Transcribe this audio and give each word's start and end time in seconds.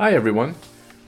Hi, 0.00 0.14
everyone. 0.14 0.54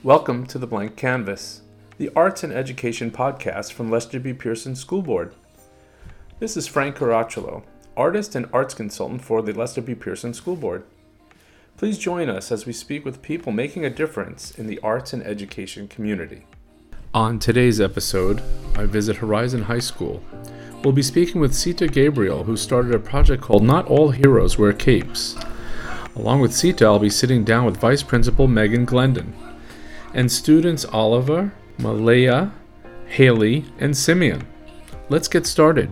Welcome 0.03 0.45
to 0.45 0.59
The 0.59 0.67
Blank 0.67 0.97
Canvas, 0.97 1.63
the 1.97 2.11
arts 2.15 2.43
and 2.43 2.53
education 2.53 3.09
podcast 3.09 3.73
from 3.73 3.89
Lester 3.89 4.19
B. 4.19 4.33
Pearson 4.33 4.75
School 4.75 5.01
Board. 5.01 5.33
This 6.37 6.55
is 6.55 6.67
Frank 6.67 6.97
Caracciolo, 6.97 7.63
artist 7.97 8.35
and 8.35 8.47
arts 8.53 8.75
consultant 8.75 9.23
for 9.23 9.41
the 9.41 9.51
Lester 9.51 9.81
B. 9.81 9.95
Pearson 9.95 10.31
School 10.31 10.55
Board. 10.55 10.83
Please 11.75 11.97
join 11.97 12.29
us 12.29 12.51
as 12.51 12.67
we 12.67 12.71
speak 12.71 13.03
with 13.03 13.23
people 13.23 13.51
making 13.51 13.83
a 13.83 13.89
difference 13.89 14.51
in 14.51 14.67
the 14.67 14.77
arts 14.81 15.11
and 15.11 15.23
education 15.23 15.87
community. 15.87 16.45
On 17.15 17.39
today's 17.39 17.81
episode, 17.81 18.43
I 18.75 18.85
visit 18.85 19.15
Horizon 19.15 19.63
High 19.63 19.79
School. 19.79 20.21
We'll 20.83 20.93
be 20.93 21.01
speaking 21.01 21.41
with 21.41 21.53
Ceta 21.55 21.91
Gabriel, 21.91 22.43
who 22.43 22.55
started 22.55 22.93
a 22.93 22.99
project 22.99 23.41
called 23.41 23.63
Not 23.63 23.87
All 23.87 24.11
Heroes 24.11 24.59
Wear 24.59 24.71
Capes. 24.71 25.35
Along 26.15 26.41
with 26.41 26.51
Ceta, 26.51 26.85
I'll 26.85 26.99
be 26.99 27.09
sitting 27.09 27.43
down 27.43 27.65
with 27.65 27.77
Vice 27.77 28.03
Principal 28.03 28.47
Megan 28.47 28.85
Glendon 28.85 29.33
and 30.13 30.31
students 30.31 30.85
Oliver, 30.85 31.51
Malaya, 31.79 32.51
Haley, 33.07 33.65
and 33.79 33.97
Simeon. 33.97 34.45
Let's 35.09 35.27
get 35.27 35.47
started. 35.47 35.89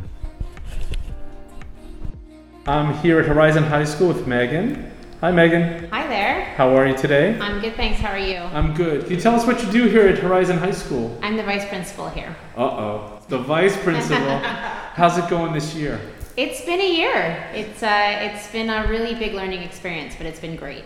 I'm 2.67 2.93
here 2.99 3.19
at 3.19 3.25
Horizon 3.25 3.63
High 3.63 3.83
School 3.83 4.09
with 4.09 4.27
Megan. 4.27 4.91
Hi, 5.21 5.31
Megan. 5.31 5.89
Hi 5.89 6.07
there. 6.07 6.45
How 6.55 6.75
are 6.75 6.87
you 6.87 6.95
today? 6.95 7.37
I'm 7.39 7.59
good, 7.59 7.75
thanks. 7.75 7.99
How 7.99 8.11
are 8.11 8.19
you? 8.19 8.37
I'm 8.37 8.75
good. 8.75 9.05
Can 9.05 9.15
you 9.15 9.21
tell 9.21 9.33
us 9.33 9.47
what 9.47 9.63
you 9.63 9.71
do 9.71 9.87
here 9.87 10.07
at 10.07 10.19
Horizon 10.19 10.59
High 10.59 10.71
School? 10.71 11.17
I'm 11.23 11.35
the 11.35 11.43
vice 11.43 11.67
principal 11.67 12.09
here. 12.09 12.35
Uh 12.55 12.61
oh. 12.61 13.21
The 13.27 13.39
vice 13.39 13.75
principal. 13.81 14.37
How's 14.93 15.17
it 15.17 15.27
going 15.29 15.53
this 15.53 15.73
year? 15.73 15.99
It's 16.41 16.59
been 16.65 16.81
a 16.81 16.91
year. 16.91 17.47
It's 17.53 17.83
uh, 17.83 18.17
it's 18.19 18.47
been 18.51 18.71
a 18.71 18.87
really 18.87 19.13
big 19.13 19.35
learning 19.35 19.61
experience, 19.61 20.15
but 20.17 20.25
it's 20.25 20.39
been 20.39 20.55
great. 20.55 20.83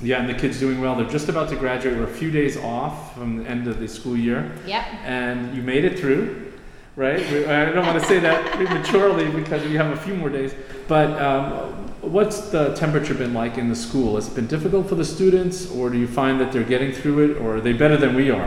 Yeah, 0.00 0.18
and 0.18 0.26
the 0.26 0.32
kids 0.32 0.58
doing 0.58 0.80
well. 0.80 0.94
They're 0.94 1.06
just 1.06 1.28
about 1.28 1.50
to 1.50 1.56
graduate. 1.56 1.98
We're 1.98 2.04
a 2.04 2.06
few 2.22 2.30
days 2.30 2.56
off 2.56 3.14
from 3.14 3.36
the 3.36 3.50
end 3.50 3.68
of 3.68 3.80
the 3.80 3.86
school 3.86 4.16
year. 4.16 4.50
Yep. 4.64 4.84
And 5.04 5.54
you 5.54 5.60
made 5.60 5.84
it 5.84 5.98
through, 5.98 6.54
right? 6.96 7.20
I 7.20 7.66
don't 7.66 7.84
want 7.84 8.00
to 8.00 8.08
say 8.08 8.18
that 8.20 8.50
prematurely 8.56 9.28
because 9.28 9.62
we 9.62 9.74
have 9.74 9.92
a 9.92 10.00
few 10.00 10.14
more 10.14 10.30
days. 10.30 10.54
But 10.86 11.20
um, 11.20 11.74
what's 12.00 12.48
the 12.48 12.74
temperature 12.74 13.12
been 13.12 13.34
like 13.34 13.58
in 13.58 13.68
the 13.68 13.76
school? 13.76 14.14
Has 14.14 14.28
it 14.28 14.36
been 14.36 14.46
difficult 14.46 14.88
for 14.88 14.94
the 14.94 15.04
students, 15.04 15.70
or 15.70 15.90
do 15.90 15.98
you 15.98 16.08
find 16.08 16.40
that 16.40 16.50
they're 16.50 16.62
getting 16.62 16.92
through 16.92 17.32
it, 17.32 17.36
or 17.42 17.56
are 17.56 17.60
they 17.60 17.74
better 17.74 17.98
than 17.98 18.14
we 18.14 18.30
are? 18.30 18.46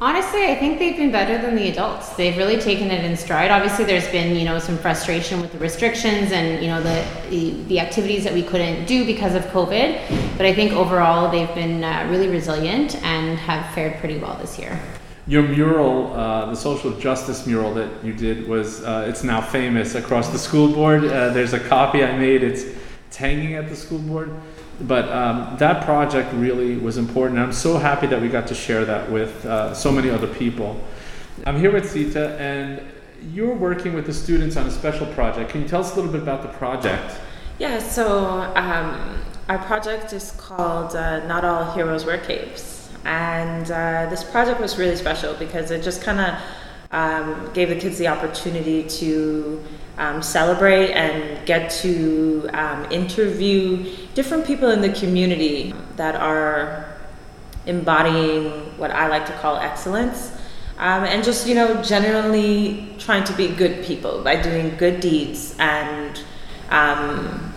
Honestly, 0.00 0.44
I 0.44 0.54
think 0.54 0.78
they've 0.78 0.96
been 0.96 1.10
better 1.10 1.38
than 1.38 1.56
the 1.56 1.68
adults. 1.70 2.10
They've 2.10 2.36
really 2.36 2.60
taken 2.60 2.88
it 2.92 3.04
in 3.04 3.16
stride. 3.16 3.50
Obviously, 3.50 3.84
there's 3.84 4.08
been 4.10 4.36
you 4.36 4.44
know 4.44 4.60
some 4.60 4.78
frustration 4.78 5.40
with 5.40 5.50
the 5.50 5.58
restrictions 5.58 6.30
and 6.30 6.62
you 6.62 6.68
know 6.68 6.80
the 6.80 7.04
the, 7.30 7.62
the 7.64 7.80
activities 7.80 8.22
that 8.22 8.32
we 8.32 8.44
couldn't 8.44 8.84
do 8.86 9.04
because 9.04 9.34
of 9.34 9.42
COVID. 9.46 10.36
But 10.36 10.46
I 10.46 10.54
think 10.54 10.72
overall 10.72 11.32
they've 11.32 11.52
been 11.52 11.82
uh, 11.82 12.06
really 12.08 12.28
resilient 12.28 12.94
and 13.02 13.36
have 13.40 13.74
fared 13.74 13.98
pretty 13.98 14.18
well 14.18 14.36
this 14.36 14.56
year. 14.56 14.80
Your 15.26 15.42
mural, 15.42 16.12
uh, 16.14 16.46
the 16.46 16.54
social 16.54 16.92
justice 16.92 17.44
mural 17.44 17.74
that 17.74 18.04
you 18.04 18.12
did, 18.12 18.46
was 18.46 18.84
uh, 18.84 19.04
it's 19.08 19.24
now 19.24 19.40
famous 19.40 19.96
across 19.96 20.28
the 20.28 20.38
school 20.38 20.72
board. 20.72 21.04
Uh, 21.04 21.30
there's 21.30 21.54
a 21.54 21.60
copy 21.60 22.04
I 22.04 22.16
made. 22.16 22.44
It's, 22.44 22.62
it's 23.08 23.16
hanging 23.16 23.54
at 23.54 23.68
the 23.68 23.76
school 23.76 23.98
board. 23.98 24.30
But 24.80 25.08
um, 25.10 25.56
that 25.58 25.84
project 25.84 26.32
really 26.34 26.76
was 26.76 26.98
important. 26.98 27.40
I'm 27.40 27.52
so 27.52 27.78
happy 27.78 28.06
that 28.06 28.20
we 28.20 28.28
got 28.28 28.46
to 28.48 28.54
share 28.54 28.84
that 28.84 29.10
with 29.10 29.44
uh, 29.44 29.74
so 29.74 29.90
many 29.90 30.08
other 30.08 30.28
people. 30.28 30.80
I'm 31.46 31.58
here 31.58 31.72
with 31.72 31.90
Ceta, 31.90 32.38
and 32.38 32.82
you're 33.32 33.54
working 33.54 33.94
with 33.94 34.06
the 34.06 34.12
students 34.12 34.56
on 34.56 34.66
a 34.66 34.70
special 34.70 35.06
project. 35.14 35.50
Can 35.50 35.62
you 35.62 35.68
tell 35.68 35.80
us 35.80 35.92
a 35.92 35.96
little 35.96 36.12
bit 36.12 36.22
about 36.22 36.42
the 36.42 36.48
project? 36.48 37.16
Yeah, 37.58 37.80
so 37.80 38.28
um, 38.54 39.20
our 39.48 39.58
project 39.58 40.12
is 40.12 40.30
called 40.32 40.94
uh, 40.94 41.26
Not 41.26 41.44
All 41.44 41.72
Heroes 41.72 42.04
Wear 42.04 42.18
Capes. 42.18 42.88
And 43.04 43.70
uh, 43.70 44.06
this 44.10 44.22
project 44.22 44.60
was 44.60 44.78
really 44.78 44.96
special 44.96 45.34
because 45.34 45.70
it 45.70 45.82
just 45.82 46.02
kind 46.02 46.20
of 46.20 46.40
um, 46.92 47.50
gave 47.52 47.68
the 47.68 47.76
kids 47.76 47.98
the 47.98 48.08
opportunity 48.08 48.82
to 48.84 49.62
um, 49.98 50.22
celebrate 50.22 50.92
and 50.92 51.44
get 51.46 51.70
to 51.70 52.48
um, 52.52 52.90
interview 52.90 53.94
different 54.14 54.46
people 54.46 54.70
in 54.70 54.80
the 54.80 54.92
community 54.92 55.74
that 55.96 56.14
are 56.14 56.96
embodying 57.66 58.50
what 58.78 58.90
I 58.90 59.08
like 59.08 59.26
to 59.26 59.32
call 59.34 59.56
excellence. 59.56 60.32
Um, 60.78 61.04
and 61.04 61.24
just, 61.24 61.46
you 61.46 61.56
know, 61.56 61.82
generally 61.82 62.94
trying 62.98 63.24
to 63.24 63.32
be 63.32 63.48
good 63.48 63.84
people 63.84 64.22
by 64.22 64.40
doing 64.40 64.76
good 64.76 65.00
deeds 65.00 65.56
and 65.58 66.22
um, 66.70 67.52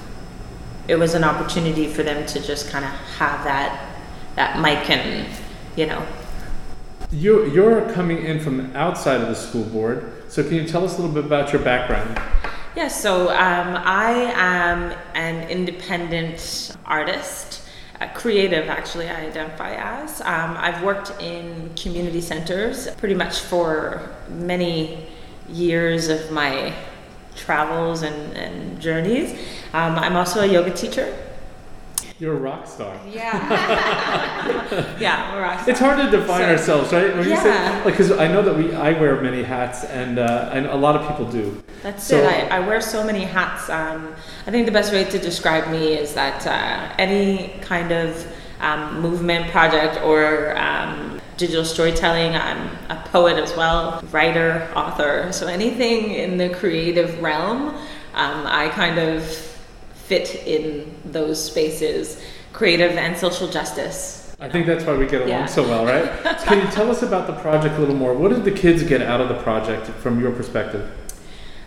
it 0.87 0.95
was 0.95 1.13
an 1.13 1.23
opportunity 1.23 1.87
for 1.87 2.03
them 2.03 2.25
to 2.25 2.39
just 2.39 2.69
kind 2.69 2.83
of 2.83 2.91
have 2.91 3.43
that 3.43 3.87
that 4.35 4.59
mic 4.59 4.89
and 4.89 5.27
you 5.75 5.85
know 5.85 6.05
You're, 7.11 7.47
you're 7.47 7.91
coming 7.93 8.23
in 8.25 8.39
from 8.39 8.75
outside 8.75 9.21
of 9.21 9.27
the 9.27 9.35
school 9.35 9.65
board, 9.65 10.11
so 10.29 10.43
can 10.43 10.53
you 10.53 10.65
tell 10.65 10.85
us 10.85 10.97
a 10.97 11.01
little 11.01 11.13
bit 11.13 11.25
about 11.25 11.51
your 11.51 11.61
background? 11.61 12.19
yeah 12.75 12.87
so 12.87 13.29
um, 13.31 13.75
i 13.83 14.31
am 14.35 14.97
an 15.13 15.49
independent 15.49 16.75
artist 16.85 17.63
a 17.99 18.07
creative 18.09 18.69
actually 18.69 19.09
i 19.09 19.25
identify 19.25 19.73
as. 19.73 20.21
Um, 20.21 20.55
i've 20.57 20.81
worked 20.81 21.11
in 21.21 21.71
community 21.75 22.21
centers 22.21 22.87
pretty 22.95 23.15
much 23.15 23.39
for 23.39 24.15
many 24.29 25.07
years 25.49 26.07
of 26.07 26.31
my 26.31 26.73
travels 27.35 28.03
and, 28.03 28.37
and 28.37 28.79
journeys. 28.79 29.33
Um, 29.73 29.99
i'm 29.99 30.15
also 30.15 30.41
a 30.41 30.45
yoga 30.45 30.71
teacher 30.71 31.13
You're 32.21 32.35
a 32.37 32.39
rock 32.39 32.67
star. 32.67 32.95
yeah 33.09 34.95
yeah 34.99 35.33
we're 35.33 35.43
awesome. 35.43 35.67
It's 35.71 35.79
hard 35.79 35.97
to 35.97 36.11
define 36.15 36.41
So- 36.41 36.51
ourselves, 36.51 36.93
right? 36.93 37.15
When 37.15 37.23
say, 37.23 37.29
Yeah. 37.31 37.81
like, 37.83 37.95
because 37.97 38.11
I 38.11 38.27
know 38.27 38.43
that 38.43 38.55
we, 38.55 38.75
I 38.75 38.91
wear 38.91 39.19
many 39.19 39.41
hats, 39.41 39.85
and 39.85 40.19
uh, 40.19 40.51
and 40.53 40.67
a 40.67 40.75
lot 40.75 40.95
of 40.95 41.07
people 41.07 41.25
do. 41.31 41.63
That's 41.81 42.03
So- 42.03 42.17
it. 42.17 42.51
I, 42.51 42.57
I 42.57 42.59
wear 42.59 42.79
so 42.79 43.03
many 43.03 43.23
hats. 43.23 43.71
Um, 43.71 44.13
I 44.45 44.51
think 44.51 44.67
the 44.67 44.71
best 44.71 44.93
way 44.93 45.03
to 45.03 45.17
describe 45.17 45.71
me 45.71 45.93
is 45.93 46.13
that 46.13 46.45
uh, 46.45 46.93
any 46.99 47.55
kind 47.61 47.91
of 47.91 48.27
um, 48.59 49.01
movement 49.01 49.49
project 49.49 49.99
or 50.03 50.55
um, 50.59 51.19
digital 51.37 51.65
storytelling, 51.65 52.35
I'm 52.35 52.69
a 52.89 53.01
poet 53.05 53.37
as 53.37 53.57
well, 53.57 53.99
writer, 54.11 54.69
author. 54.75 55.31
So 55.31 55.47
anything 55.47 56.11
in 56.11 56.37
the 56.37 56.49
creative 56.49 57.19
realm, 57.19 57.69
um, 58.13 58.45
I 58.45 58.69
kind 58.69 58.99
of 58.99 59.23
fit 60.11 60.45
in 60.45 60.93
those 61.05 61.41
spaces, 61.41 62.21
creative 62.51 62.91
and 62.97 63.15
social 63.17 63.47
justice. 63.47 64.35
I 64.41 64.49
think 64.49 64.65
that's 64.65 64.83
why 64.83 64.97
we 64.97 65.05
get 65.05 65.21
along 65.21 65.29
Yeah. 65.29 65.45
so 65.45 65.63
well, 65.63 65.85
right? 65.85 66.05
So 66.39 66.45
can 66.47 66.57
you 66.65 66.69
tell 66.73 66.91
us 66.91 67.01
about 67.01 67.27
the 67.27 67.37
project 67.45 67.75
a 67.77 67.79
little 67.79 67.95
more? 67.95 68.13
What 68.13 68.29
did 68.33 68.43
the 68.43 68.51
kids 68.63 68.83
get 68.83 69.01
out 69.01 69.21
of 69.21 69.29
the 69.29 69.39
project 69.47 69.87
from 70.03 70.19
your 70.19 70.31
perspective? 70.31 70.83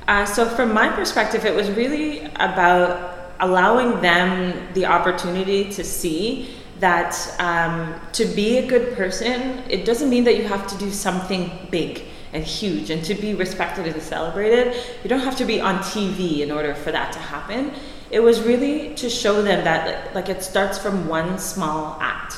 Uh, 0.06 0.27
so, 0.27 0.47
from 0.47 0.75
my 0.75 0.88
perspective, 0.91 1.47
it 1.47 1.54
was 1.54 1.71
really 1.71 2.27
about 2.50 2.93
allowing 3.41 4.03
them 4.03 4.28
the 4.75 4.84
opportunity 4.84 5.60
to 5.77 5.83
see 5.83 6.50
that 6.81 7.12
um, 7.38 7.94
to 8.12 8.27
be 8.41 8.59
a 8.59 8.66
good 8.66 8.94
person, 8.94 9.62
it 9.71 9.87
doesn't 9.87 10.10
mean 10.10 10.25
that 10.25 10.37
you 10.37 10.44
have 10.54 10.66
to 10.66 10.77
do 10.77 10.91
something 10.91 11.43
big 11.71 12.03
and 12.34 12.44
huge. 12.44 12.91
And 12.91 13.03
to 13.04 13.15
be 13.15 13.33
respected 13.33 13.87
and 13.87 14.03
celebrated, 14.03 14.66
you 15.03 15.09
don't 15.09 15.25
have 15.31 15.37
to 15.37 15.47
be 15.47 15.60
on 15.60 15.78
TV 15.78 16.41
in 16.41 16.50
order 16.50 16.75
for 16.75 16.93
that 16.93 17.12
to 17.12 17.19
happen. 17.19 17.72
It 18.14 18.22
was 18.22 18.41
really 18.41 18.94
to 18.94 19.10
show 19.10 19.42
them 19.42 19.64
that, 19.64 20.14
like, 20.14 20.28
it 20.28 20.41
starts 20.41 20.78
from 20.78 21.08
one 21.08 21.36
small 21.41 21.98
act 22.00 22.36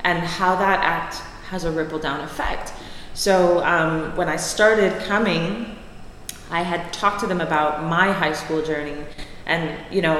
and 0.00 0.18
how 0.18 0.54
that 0.56 0.80
act 0.80 1.14
has 1.48 1.64
a 1.64 1.70
ripple 1.70 1.98
down 1.98 2.20
effect. 2.20 2.74
So, 3.14 3.64
um, 3.64 4.14
when 4.18 4.28
I 4.28 4.36
started 4.36 4.92
coming, 5.04 5.76
I 6.50 6.60
had 6.60 6.92
talked 6.92 7.20
to 7.20 7.26
them 7.26 7.40
about 7.40 7.84
my 7.84 8.12
high 8.12 8.34
school 8.34 8.60
journey 8.62 9.02
and, 9.46 9.62
you 9.90 10.02
know, 10.02 10.18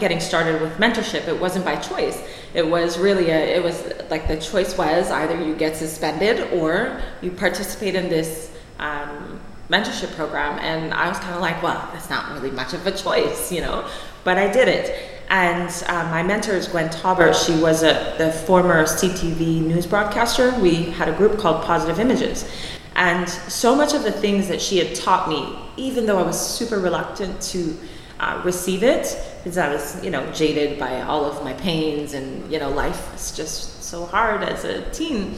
getting 0.00 0.18
started 0.18 0.60
with 0.60 0.72
mentorship. 0.72 1.28
It 1.28 1.40
wasn't 1.40 1.64
by 1.64 1.76
choice. 1.76 2.20
It 2.52 2.66
was 2.66 2.98
really 2.98 3.30
a, 3.30 3.56
it 3.56 3.62
was 3.62 3.76
like 4.10 4.26
the 4.26 4.38
choice 4.38 4.76
was 4.76 5.08
either 5.08 5.40
you 5.40 5.54
get 5.54 5.76
suspended 5.76 6.52
or 6.52 7.00
you 7.22 7.30
participate 7.30 7.94
in 7.94 8.08
this 8.08 8.50
um, 8.80 9.40
mentorship 9.70 10.12
program. 10.16 10.58
And 10.58 10.92
I 10.92 11.08
was 11.08 11.18
kind 11.20 11.34
of 11.34 11.40
like, 11.40 11.62
well, 11.62 11.88
that's 11.92 12.10
not 12.10 12.32
really 12.32 12.50
much 12.50 12.74
of 12.74 12.84
a 12.88 12.92
choice, 12.92 13.52
you 13.52 13.60
know, 13.60 13.88
but 14.26 14.38
I 14.38 14.50
did 14.50 14.66
it. 14.66 15.22
And 15.30 15.70
uh, 15.86 16.04
my 16.10 16.22
mentor 16.24 16.54
is 16.54 16.66
Gwen 16.66 16.88
Tolbart. 16.88 17.34
She 17.46 17.56
was 17.62 17.84
a, 17.84 18.16
the 18.18 18.32
former 18.32 18.82
CTV 18.82 19.60
news 19.60 19.86
broadcaster. 19.86 20.50
We 20.60 20.74
had 20.90 21.08
a 21.08 21.12
group 21.12 21.38
called 21.38 21.64
Positive 21.64 22.00
Images. 22.00 22.50
And 22.96 23.28
so 23.28 23.76
much 23.76 23.94
of 23.94 24.02
the 24.02 24.10
things 24.10 24.48
that 24.48 24.60
she 24.60 24.78
had 24.78 24.96
taught 24.96 25.28
me, 25.28 25.56
even 25.76 26.06
though 26.06 26.18
I 26.18 26.22
was 26.22 26.38
super 26.38 26.80
reluctant 26.80 27.40
to 27.52 27.78
uh, 28.18 28.42
receive 28.44 28.82
it, 28.82 29.16
because 29.38 29.58
I 29.58 29.72
was, 29.72 30.04
you 30.04 30.10
know, 30.10 30.28
jaded 30.32 30.76
by 30.76 31.02
all 31.02 31.24
of 31.24 31.44
my 31.44 31.52
pains 31.52 32.12
and, 32.14 32.50
you 32.50 32.58
know, 32.58 32.70
life 32.70 33.12
was 33.12 33.36
just 33.36 33.84
so 33.84 34.06
hard 34.06 34.42
as 34.42 34.64
a 34.64 34.90
teen. 34.90 35.36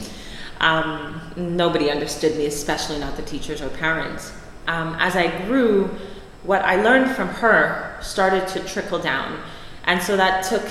Um, 0.61 1.21
nobody 1.35 1.91
understood 1.91 2.35
me, 2.37 2.47
especially 2.47 2.97
not 2.97 3.15
the 3.17 3.23
teachers 3.23 3.61
or 3.61 3.69
parents. 3.69 4.33
Um, 4.67 4.95
as 4.97 5.15
I 5.15 5.45
grew, 5.45 5.95
what 6.43 6.61
I 6.63 6.81
learned 6.81 7.15
from 7.15 7.27
her 7.27 7.97
started 8.01 8.47
to 8.49 8.59
trickle 8.61 8.99
down. 8.99 9.39
And 9.85 10.01
so 10.01 10.15
that 10.17 10.43
took 10.43 10.63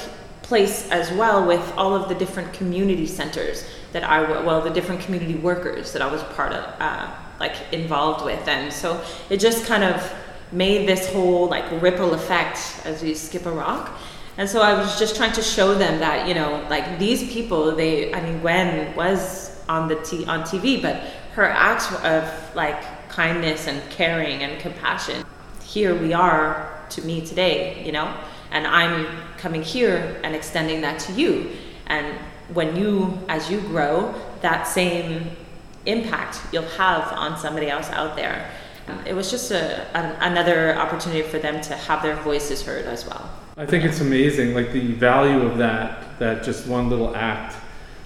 place 0.49 0.89
as 0.91 1.13
well 1.13 1.47
with 1.47 1.73
all 1.77 1.95
of 1.95 2.09
the 2.09 2.15
different 2.15 2.53
community 2.55 3.07
centers 3.07 3.65
that 3.93 4.03
I, 4.03 4.43
well 4.43 4.63
the 4.63 4.71
different 4.71 5.03
community 5.03 5.35
workers 5.35 5.93
that 5.93 6.01
I 6.01 6.11
was 6.11 6.23
part 6.23 6.53
of 6.53 6.65
uh, 6.81 7.15
like 7.39 7.55
involved 7.71 8.25
with 8.25 8.49
and 8.49 8.73
so 8.73 9.05
it 9.29 9.41
just 9.41 9.67
kind 9.67 9.85
of 9.85 10.15
made 10.51 10.89
this 10.89 11.13
whole 11.13 11.49
like 11.49 11.67
ripple 11.83 12.15
effect 12.15 12.59
as 12.87 13.03
we 13.03 13.13
skip 13.15 13.45
a 13.45 13.51
rock 13.51 13.99
and 14.39 14.49
so 14.49 14.63
I 14.63 14.73
was 14.73 14.99
just 14.99 15.17
trying 15.17 15.33
to 15.33 15.43
show 15.43 15.75
them 15.75 16.01
that 16.01 16.27
you 16.27 16.33
know 16.33 16.67
like 16.71 16.99
these 16.99 17.31
people 17.31 17.77
they 17.77 18.15
I 18.15 18.23
mean 18.23 18.41
Gwen 18.41 18.97
was 18.97 19.55
on 19.69 19.87
the 19.87 19.97
t- 19.97 20.25
on 20.25 20.45
TV 20.45 20.81
but 20.81 20.97
her 21.35 21.45
acts 21.45 21.93
of 22.05 22.55
like 22.57 23.11
kindness 23.11 23.67
and 23.67 23.83
caring 23.91 24.43
and 24.43 24.59
compassion 24.59 25.27
here 25.69 25.95
we 25.95 26.13
are 26.13 26.85
to 26.91 27.01
me 27.03 27.25
today 27.25 27.85
you 27.85 27.93
know 27.93 28.13
and 28.51 28.67
I'm 28.67 29.07
coming 29.37 29.63
here 29.63 30.21
and 30.23 30.35
extending 30.35 30.81
that 30.83 30.99
to 31.01 31.13
you. 31.13 31.51
And 31.87 32.19
when 32.53 32.77
you, 32.77 33.19
as 33.29 33.51
you 33.51 33.61
grow, 33.61 34.15
that 34.41 34.67
same 34.67 35.31
impact 35.87 36.41
you'll 36.53 36.63
have 36.63 37.13
on 37.13 37.39
somebody 37.39 37.69
else 37.69 37.89
out 37.91 38.17
there. 38.17 38.51
It 39.07 39.13
was 39.13 39.31
just 39.31 39.51
a, 39.51 39.87
another 40.25 40.75
opportunity 40.77 41.23
for 41.23 41.39
them 41.39 41.61
to 41.63 41.75
have 41.75 42.03
their 42.03 42.17
voices 42.17 42.63
heard 42.63 42.87
as 42.87 43.07
well. 43.07 43.31
I 43.57 43.67
think 43.67 43.85
it's 43.85 44.01
amazing, 44.01 44.55
like 44.55 44.73
the 44.73 44.93
value 44.95 45.43
of 45.43 45.59
that, 45.59 46.19
that 46.19 46.43
just 46.43 46.67
one 46.67 46.89
little 46.89 47.15
act 47.15 47.57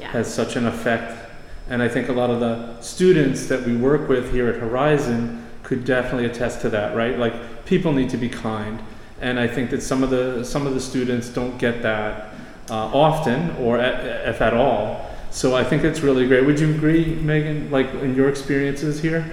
yeah. 0.01 0.11
has 0.11 0.33
such 0.33 0.57
an 0.57 0.67
effect. 0.67 1.31
And 1.69 1.83
I 1.83 1.89
think 1.89 2.09
a 2.09 2.13
lot 2.13 2.31
of 2.31 2.41
the 2.41 2.81
students 2.81 3.47
that 3.47 3.65
we 3.65 3.77
work 3.77 4.09
with 4.09 4.33
here 4.33 4.49
at 4.49 4.57
Horizon 4.57 5.42
could 5.73 5.85
definitely 5.85 6.27
attest 6.27 6.61
to 6.63 6.71
that, 6.71 6.97
right? 6.97 7.19
Like 7.19 7.65
people 7.65 7.93
need 7.93 8.11
to 8.11 8.17
be 8.17 8.29
kind 8.29 8.83
and 9.23 9.39
I 9.39 9.47
think 9.47 9.71
that 9.71 9.83
some 9.83 10.03
of 10.03 10.11
the 10.11 10.45
some 10.45 10.67
of 10.67 10.75
the 10.75 10.81
students 10.81 11.29
don't 11.29 11.57
get 11.57 11.81
that 11.83 12.35
uh, 12.69 12.75
often 12.75 13.57
or 13.57 13.79
at, 13.79 14.29
if 14.29 14.43
at 14.43 14.53
all. 14.53 15.09
So 15.31 15.57
I 15.57 15.65
think 15.65 15.85
it's 15.85 16.01
really 16.01 16.27
great. 16.27 16.45
Would 16.45 16.61
you 16.61 16.75
agree, 16.75 17.15
Megan? 17.15 17.71
Like 17.71 17.89
in 17.95 18.15
your 18.15 18.29
experiences 18.29 19.01
here? 19.01 19.25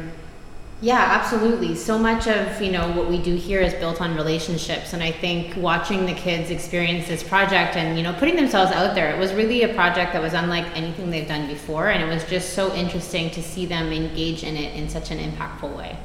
Yeah, 0.81 0.99
absolutely. 0.99 1.75
So 1.75 1.97
much 1.97 2.27
of 2.27 2.61
you 2.61 2.71
know 2.71 2.87
what 2.91 3.09
we 3.09 3.19
do 3.21 3.35
here 3.35 3.61
is 3.61 3.73
built 3.73 3.99
on 3.99 4.15
relationships, 4.15 4.93
and 4.93 5.01
I 5.01 5.11
think 5.11 5.57
watching 5.57 6.05
the 6.05 6.13
kids 6.13 6.51
experience 6.51 7.07
this 7.07 7.23
project 7.23 7.75
and 7.75 7.97
you 7.97 8.03
know 8.03 8.13
putting 8.13 8.35
themselves 8.35 8.71
out 8.71 8.93
there, 8.93 9.13
it 9.13 9.17
was 9.17 9.33
really 9.33 9.63
a 9.63 9.73
project 9.73 10.13
that 10.13 10.21
was 10.21 10.33
unlike 10.33 10.65
anything 10.77 11.09
they've 11.09 11.27
done 11.27 11.47
before, 11.47 11.89
and 11.89 12.01
it 12.03 12.13
was 12.13 12.23
just 12.25 12.53
so 12.53 12.73
interesting 12.75 13.31
to 13.31 13.41
see 13.41 13.65
them 13.65 13.91
engage 13.91 14.43
in 14.43 14.55
it 14.55 14.75
in 14.75 14.87
such 14.87 15.09
an 15.09 15.17
impactful 15.17 15.75
way. 15.75 15.97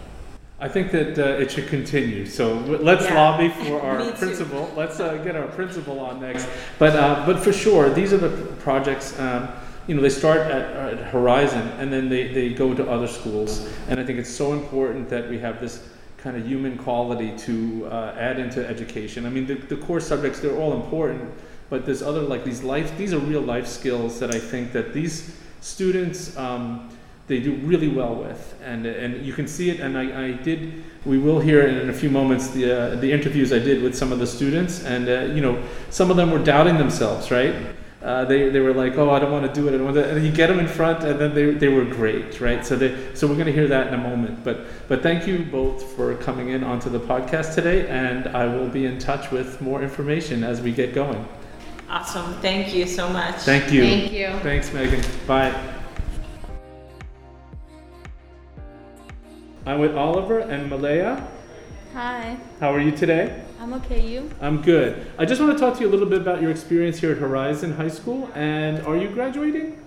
I 0.60 0.68
think 0.68 0.92
that 0.92 1.18
uh, 1.18 1.40
it 1.40 1.50
should 1.50 1.66
continue. 1.66 2.24
So 2.24 2.54
let's 2.54 3.04
yeah. 3.04 3.14
lobby 3.14 3.48
for 3.48 3.80
our 3.82 4.12
principal. 4.12 4.72
Let's 4.76 5.00
uh, 5.00 5.16
get 5.18 5.34
our 5.34 5.48
principal 5.48 5.98
on 6.00 6.20
next. 6.20 6.48
But 6.78 6.94
uh, 6.94 7.24
but 7.26 7.40
for 7.40 7.52
sure, 7.52 7.90
these 7.90 8.12
are 8.12 8.18
the 8.18 8.46
projects. 8.56 9.18
Um, 9.18 9.48
you 9.86 9.94
know, 9.94 10.00
they 10.00 10.08
start 10.08 10.38
at, 10.38 10.76
at, 10.76 10.98
Horizon 11.08 11.68
and 11.78 11.92
then 11.92 12.08
they, 12.08 12.32
they 12.32 12.54
go 12.54 12.72
to 12.72 12.90
other 12.90 13.06
schools. 13.06 13.68
And 13.88 14.00
I 14.00 14.04
think 14.04 14.18
it's 14.18 14.30
so 14.30 14.54
important 14.54 15.10
that 15.10 15.28
we 15.28 15.38
have 15.40 15.60
this 15.60 15.86
kind 16.16 16.38
of 16.38 16.46
human 16.46 16.78
quality 16.78 17.36
to 17.36 17.86
uh, 17.90 18.14
add 18.18 18.38
into 18.38 18.66
education. 18.66 19.26
I 19.26 19.28
mean, 19.28 19.46
the, 19.46 19.56
the 19.56 19.76
core 19.76 20.00
subjects 20.00 20.40
they're 20.40 20.56
all 20.56 20.72
important, 20.72 21.30
but 21.68 21.84
there's 21.84 22.00
other 22.00 22.22
like 22.22 22.44
these 22.44 22.62
life. 22.62 22.96
These 22.96 23.12
are 23.12 23.18
real 23.18 23.42
life 23.42 23.66
skills 23.66 24.18
that 24.20 24.34
I 24.34 24.38
think 24.38 24.72
that 24.72 24.94
these 24.94 25.36
students. 25.60 26.36
Um, 26.36 26.90
they 27.26 27.41
do 27.41 27.55
really 27.56 27.88
well 27.88 28.15
with, 28.15 28.55
and 28.62 28.87
and 28.87 29.25
you 29.25 29.32
can 29.32 29.49
see 29.49 29.71
it. 29.71 29.81
And 29.81 29.97
I, 29.97 30.26
I 30.26 30.32
did. 30.32 30.85
We 31.05 31.19
will 31.19 31.41
hear 31.41 31.67
in 31.67 31.88
a 31.88 31.93
few 31.93 32.11
moments 32.11 32.49
the 32.49 32.65
uh, 32.71 32.97
the 32.97 33.11
interviews 33.11 33.53
I 33.53 33.59
did 33.59 33.82
with 33.82 33.97
some 33.97 34.12
of 34.12 34.19
the 34.19 34.26
students, 34.26 34.85
and 34.85 35.09
uh, 35.09 35.35
you 35.35 35.41
know 35.41 35.62
some 35.91 36.11
of 36.11 36.17
them 36.17 36.31
were 36.31 36.43
doubting 36.43 36.76
themselves, 36.76 37.31
right? 37.31 37.55
Uh, 38.05 38.23
they, 38.26 38.50
they 38.50 38.61
were 38.61 38.75
like, 38.75 38.99
oh, 38.99 39.09
I 39.09 39.19
don't 39.19 39.32
want 39.32 39.47
to 39.47 39.61
do 39.61 39.67
it. 39.67 39.75
I 39.75 39.79
don't 39.79 39.87
want 39.87 39.97
to. 39.97 40.11
And 40.17 40.23
you 40.23 40.31
get 40.31 40.49
them 40.49 40.59
in 40.59 40.69
front, 40.69 41.03
and 41.05 41.19
then 41.19 41.35
they, 41.35 41.53
they 41.53 41.69
were 41.69 41.87
great, 41.87 42.38
right? 42.38 42.65
So 42.65 42.76
they 42.76 43.15
so 43.15 43.26
we're 43.26 43.35
going 43.35 43.47
to 43.47 43.53
hear 43.53 43.67
that 43.69 43.87
in 43.87 43.94
a 43.94 43.99
moment. 43.99 44.44
But 44.44 44.67
but 44.88 45.03
thank 45.03 45.26
you 45.26 45.47
both 45.50 45.82
for 45.97 46.15
coming 46.17 46.50
in 46.50 46.62
onto 46.62 46.91
the 46.91 47.00
podcast 47.00 47.55
today, 47.55 47.88
and 47.88 48.26
I 48.29 48.47
will 48.47 48.69
be 48.69 48.85
in 48.85 48.99
touch 48.99 49.31
with 49.31 49.59
more 49.62 49.82
information 49.82 50.44
as 50.44 50.61
we 50.61 50.71
get 50.71 50.94
going. 50.94 51.26
Awesome. 51.88 52.35
Thank 52.43 52.75
you 52.75 52.87
so 52.87 53.09
much. 53.09 53.37
Thank 53.37 53.73
you. 53.73 53.82
Thank 53.82 54.12
you. 54.12 54.29
Thanks, 54.41 54.71
Megan. 54.75 55.03
Bye. 55.26 55.74
I'm 59.66 59.78
with 59.78 59.96
Oliver 59.96 60.40
and 60.40 60.69
Malaya. 60.69 61.26
Hi. 61.94 62.37
How 62.61 62.75
are 62.75 62.81
you 62.81 62.90
today? 62.90 63.43
I'm 63.58 63.72
okay. 63.72 64.06
You? 64.06 64.31
I'm 64.43 64.61
good. 64.61 65.11
I 65.16 65.25
just 65.25 65.40
want 65.40 65.55
to 65.55 65.58
talk 65.58 65.75
to 65.76 65.81
you 65.81 65.88
a 65.88 65.93
little 65.93 66.06
bit 66.06 66.20
about 66.20 66.43
your 66.43 66.50
experience 66.50 66.99
here 66.99 67.12
at 67.12 67.16
Horizon 67.16 67.72
High 67.72 67.88
School. 67.88 68.31
And 68.34 68.84
are 68.87 68.94
you 68.94 69.08
graduating? 69.08 69.82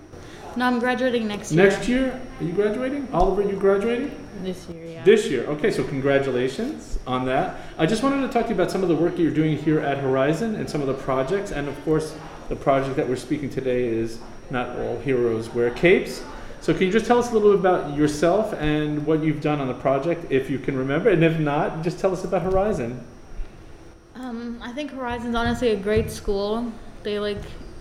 No, 0.56 0.64
I'm 0.64 0.80
graduating 0.80 1.28
next 1.28 1.52
year. 1.52 1.68
Next 1.68 1.88
year? 1.88 2.20
Are 2.40 2.44
you 2.44 2.52
graduating? 2.54 3.06
Oliver, 3.12 3.42
you 3.42 3.54
graduating? 3.54 4.10
This 4.42 4.68
year, 4.68 4.84
yeah. 4.84 5.04
This 5.04 5.28
year. 5.28 5.44
Okay, 5.46 5.70
so 5.70 5.84
congratulations 5.84 6.98
on 7.06 7.24
that. 7.26 7.60
I 7.76 7.86
just 7.86 8.02
wanted 8.02 8.26
to 8.26 8.32
talk 8.32 8.44
to 8.44 8.48
you 8.48 8.56
about 8.56 8.72
some 8.72 8.82
of 8.82 8.88
the 8.88 8.96
work 8.96 9.14
that 9.14 9.22
you're 9.22 9.30
doing 9.30 9.56
here 9.56 9.78
at 9.78 9.98
Horizon 9.98 10.56
and 10.56 10.68
some 10.68 10.80
of 10.80 10.88
the 10.88 10.94
projects. 10.94 11.52
And 11.52 11.68
of 11.68 11.84
course, 11.84 12.16
the 12.48 12.56
project 12.56 12.96
that 12.96 13.08
we're 13.08 13.14
speaking 13.14 13.48
today 13.48 13.86
is 13.86 14.18
Not 14.50 14.76
All 14.76 14.98
Heroes 14.98 15.50
Wear 15.50 15.70
Capes. 15.70 16.24
So 16.60 16.72
can 16.72 16.82
you 16.82 16.92
just 16.92 17.06
tell 17.06 17.18
us 17.18 17.30
a 17.30 17.32
little 17.32 17.52
bit 17.52 17.60
about 17.60 17.96
yourself 17.96 18.52
and 18.54 19.06
what 19.06 19.22
you've 19.22 19.40
done 19.40 19.60
on 19.60 19.68
the 19.68 19.74
project, 19.74 20.30
if 20.30 20.50
you 20.50 20.58
can 20.58 20.76
remember, 20.76 21.08
and 21.10 21.22
if 21.22 21.38
not, 21.38 21.82
just 21.82 21.98
tell 21.98 22.12
us 22.12 22.24
about 22.24 22.42
Horizon. 22.42 23.04
Um, 24.16 24.58
I 24.60 24.72
think 24.72 24.90
Horizon's 24.90 25.36
honestly 25.36 25.68
a 25.68 25.76
great 25.76 26.10
school. 26.10 26.72
They 27.04 27.20
like 27.20 27.38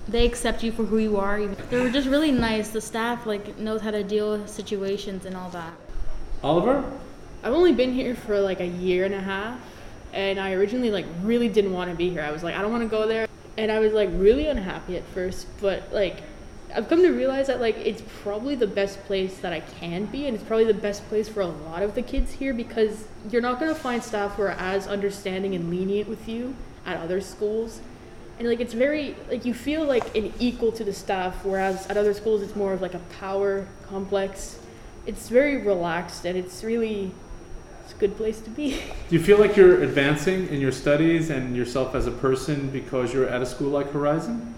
they 0.07 0.25
accept 0.25 0.63
you 0.63 0.71
for 0.71 0.83
who 0.83 0.99
you 0.99 1.17
are. 1.17 1.45
They 1.47 1.81
were 1.81 1.89
just 1.89 2.07
really 2.07 2.31
nice. 2.31 2.69
The 2.69 2.79
staff 2.79 3.25
like 3.25 3.57
knows 3.57 3.81
how 3.81 3.91
to 3.91 4.03
deal 4.03 4.37
with 4.37 4.49
situations 4.49 5.25
and 5.25 5.35
all 5.35 5.49
that. 5.49 5.73
Oliver, 6.43 6.83
I've 7.43 7.53
only 7.53 7.73
been 7.73 7.93
here 7.93 8.15
for 8.15 8.39
like 8.39 8.59
a 8.59 8.67
year 8.67 9.05
and 9.05 9.15
a 9.15 9.19
half, 9.19 9.59
and 10.13 10.39
I 10.39 10.53
originally 10.53 10.91
like 10.91 11.05
really 11.23 11.49
didn't 11.49 11.73
want 11.73 11.89
to 11.89 11.97
be 11.97 12.09
here. 12.09 12.21
I 12.21 12.31
was 12.31 12.43
like, 12.43 12.55
I 12.55 12.61
don't 12.61 12.71
want 12.71 12.83
to 12.83 12.89
go 12.89 13.07
there, 13.07 13.27
and 13.57 13.71
I 13.71 13.79
was 13.79 13.93
like 13.93 14.09
really 14.13 14.47
unhappy 14.47 14.95
at 14.95 15.03
first, 15.07 15.47
but 15.59 15.91
like 15.91 16.21
I've 16.75 16.89
come 16.89 17.01
to 17.01 17.11
realize 17.11 17.47
that 17.47 17.61
like 17.61 17.77
it's 17.77 18.01
probably 18.23 18.55
the 18.55 18.67
best 18.67 19.03
place 19.05 19.37
that 19.39 19.53
I 19.53 19.61
can 19.61 20.05
be, 20.05 20.27
and 20.27 20.35
it's 20.35 20.43
probably 20.43 20.65
the 20.65 20.73
best 20.73 21.07
place 21.07 21.29
for 21.29 21.41
a 21.41 21.47
lot 21.47 21.81
of 21.81 21.95
the 21.95 22.01
kids 22.01 22.33
here 22.33 22.53
because 22.53 23.05
you're 23.31 23.41
not 23.41 23.59
gonna 23.59 23.75
find 23.75 24.03
staff 24.03 24.35
who 24.35 24.43
are 24.43 24.51
as 24.51 24.87
understanding 24.87 25.55
and 25.55 25.69
lenient 25.69 26.09
with 26.09 26.27
you 26.27 26.55
at 26.85 26.97
other 26.97 27.21
schools, 27.21 27.79
and 28.37 28.47
like 28.47 28.59
it's 28.59 28.73
very 28.73 29.15
like 29.29 29.45
you 29.45 29.53
feel 29.53 29.83
like 29.85 30.15
an 30.15 30.33
equal 30.39 30.71
to 30.73 30.83
the 30.83 30.93
staff, 30.93 31.43
whereas 31.43 31.87
at 31.87 31.97
other 31.97 32.13
schools 32.13 32.41
it's 32.41 32.55
more 32.55 32.73
of 32.73 32.81
like 32.81 32.93
a 32.93 33.01
power 33.19 33.67
complex. 33.87 34.59
It's 35.05 35.29
very 35.29 35.57
relaxed 35.57 36.25
and 36.25 36.37
it's 36.37 36.65
really 36.65 37.11
it's 37.85 37.93
a 37.93 37.97
good 37.97 38.17
place 38.17 38.41
to 38.41 38.49
be. 38.49 38.71
Do 39.09 39.15
you 39.15 39.23
feel 39.23 39.39
like 39.39 39.55
you're 39.55 39.81
advancing 39.81 40.49
in 40.49 40.59
your 40.59 40.73
studies 40.73 41.29
and 41.29 41.55
yourself 41.55 41.95
as 41.95 42.05
a 42.05 42.11
person 42.11 42.69
because 42.69 43.13
you're 43.13 43.29
at 43.29 43.41
a 43.41 43.45
school 43.45 43.69
like 43.69 43.93
Horizon? 43.93 44.53